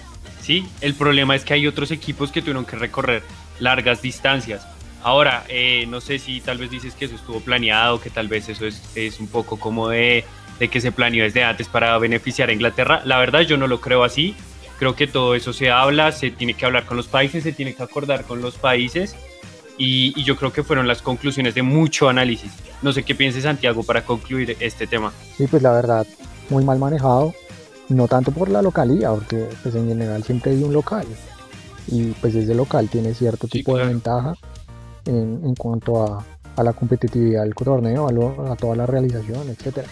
[0.47, 0.64] ¿Sí?
[0.80, 3.24] El problema es que hay otros equipos que tuvieron que recorrer
[3.59, 4.64] largas distancias.
[5.03, 8.49] Ahora, eh, no sé si tal vez dices que eso estuvo planeado, que tal vez
[8.49, 10.24] eso es, un poco como de,
[10.61, 13.03] de que se planeó desde antes para beneficiar a Inglaterra.
[13.05, 14.36] La verdad yo no lo creo así.
[14.78, 17.74] Creo que todo eso se habla, se tiene que hablar con los países, se tiene
[17.74, 19.16] que acordar con los países
[19.78, 22.53] y, yo creo que fueron las conclusiones de mucho análisis.
[22.82, 25.12] No sé qué piense Santiago para concluir este tema.
[25.36, 26.07] Sí, pues la verdad,
[26.51, 27.34] muy mal manejado,
[27.89, 31.07] no tanto por la localidad, porque pues en general siempre hay un local
[31.89, 34.34] y pues ese local tiene cierto tipo de ventaja
[35.05, 36.24] en, en cuanto a,
[36.57, 39.89] a, la competitividad del torneo, a, a toda la realización, etcétera.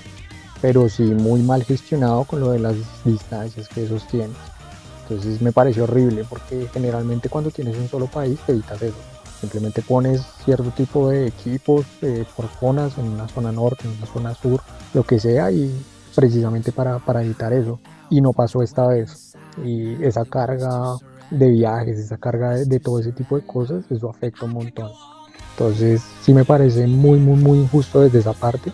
[0.60, 2.74] Pero sí muy mal gestionado con lo de las
[3.04, 4.34] distancias que esos tienen.
[5.02, 8.96] Entonces me pareció horrible porque generalmente cuando tienes un solo país te evitas eso
[9.44, 14.06] Simplemente pones cierto tipo de equipos eh, por zonas, en una zona norte, en una
[14.06, 14.62] zona sur,
[14.94, 15.70] lo que sea, y
[16.14, 17.80] precisamente para, para evitar eso.
[18.10, 19.36] Y no pasó esta vez.
[19.64, 20.96] Y esa carga
[21.30, 24.90] de viajes, esa carga de, todo ese tipo de cosas, eso afecta un montón.
[25.52, 28.72] Entonces sí me parece muy, muy, muy injusto desde esa parte.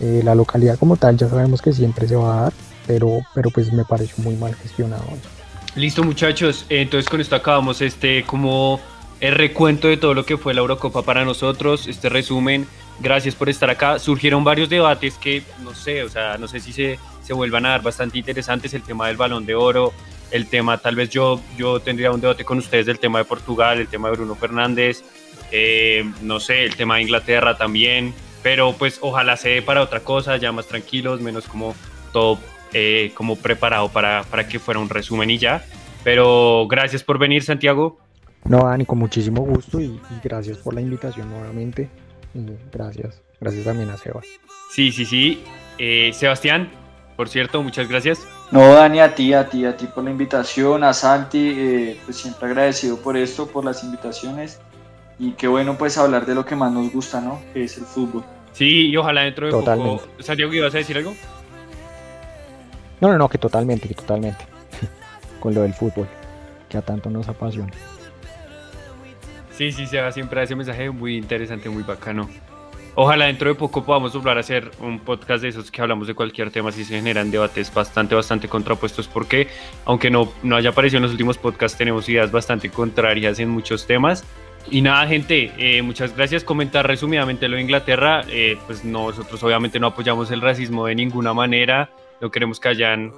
[0.00, 2.52] Eh, la localidad como tal ya sabemos que siempre se va a dar,
[2.86, 5.04] pero, pero pues me pareció muy mal gestionado.
[5.74, 8.80] Listo muchachos, entonces con esto acabamos este como
[9.20, 12.66] el recuento de todo lo que fue la Eurocopa para nosotros, este resumen.
[12.98, 13.98] Gracias por estar acá.
[13.98, 17.70] Surgieron varios debates que no sé, o sea, no sé si se, se vuelvan a
[17.70, 18.72] dar bastante interesantes.
[18.74, 19.92] El tema del balón de oro,
[20.30, 23.78] el tema, tal vez yo, yo tendría un debate con ustedes del tema de Portugal,
[23.78, 25.04] el tema de Bruno Fernández,
[25.52, 28.14] eh, no sé, el tema de Inglaterra también.
[28.42, 31.74] Pero pues ojalá se dé para otra cosa, ya más tranquilos, menos como
[32.12, 32.38] todo
[32.72, 35.64] eh, como preparado para, para que fuera un resumen y ya.
[36.04, 37.98] Pero gracias por venir, Santiago.
[38.44, 41.88] No, Dani, con muchísimo gusto y, gracias por la invitación nuevamente.
[42.72, 44.26] Gracias, gracias también a Sebas.
[44.74, 45.42] Sí, sí, sí.
[45.78, 46.70] Eh, Sebastián,
[47.16, 48.26] por cierto, muchas gracias.
[48.50, 52.16] No, Dani, a ti, a ti, a ti por la invitación, a Santi, eh, pues
[52.16, 54.60] siempre agradecido por esto, por las invitaciones
[55.18, 57.40] y qué bueno pues hablar de lo que más nos gusta, ¿no?
[57.52, 58.24] Que es el fútbol.
[58.52, 60.04] Sí, y ojalá dentro de totalmente.
[60.04, 60.22] poco...
[60.22, 61.14] Santiago, ¿ibas a decir algo?
[63.00, 64.44] No, no, no, que totalmente, que totalmente.
[65.40, 66.06] Con lo del fútbol,
[66.68, 67.72] que a tanto nos apasiona.
[69.56, 72.28] Sí, sí, se va siempre ese mensaje muy interesante, muy bacano.
[72.94, 76.14] Ojalá dentro de poco podamos volver a hacer un podcast de esos que hablamos de
[76.14, 79.48] cualquier tema, si se generan debates bastante, bastante contrapuestos, porque
[79.86, 83.86] aunque no, no haya aparecido en los últimos podcasts, tenemos ideas bastante contrarias en muchos
[83.86, 84.24] temas.
[84.70, 86.44] Y nada, gente, eh, muchas gracias.
[86.44, 91.32] Comentar resumidamente lo de Inglaterra, eh, pues nosotros obviamente no apoyamos el racismo de ninguna
[91.32, 91.90] manera,
[92.20, 93.12] no queremos que hayan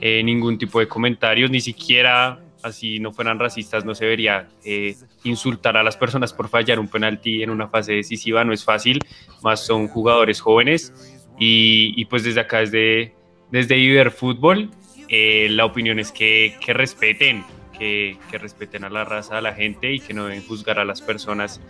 [0.00, 4.94] eh, ningún tipo de comentarios, ni siquiera así no fueran racistas, no se debería eh,
[5.24, 9.00] insultar a las personas por fallar un penalti en una fase decisiva, no es fácil,
[9.42, 10.92] más son jugadores jóvenes
[11.38, 13.14] y, pues desde acá, desde,
[13.50, 14.70] desde Iber Fútbol,
[15.08, 17.44] eh, la opinión es que, que respeten,
[17.76, 21.02] que, respeten a la raza, a la gente y que no deben juzgar a las
[21.02, 21.60] personas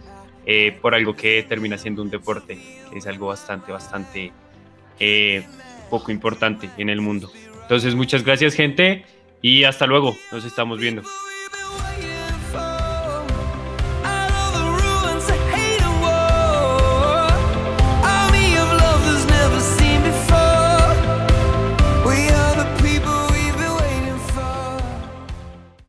[0.44, 2.58] eh, por algo que termina siendo un deporte,
[2.90, 4.32] que es algo bastante, bastante
[5.88, 7.32] poco importante en el mundo.
[7.62, 9.04] Entonces, muchas gracias gente
[9.42, 11.02] y hasta luego, nos estamos viendo.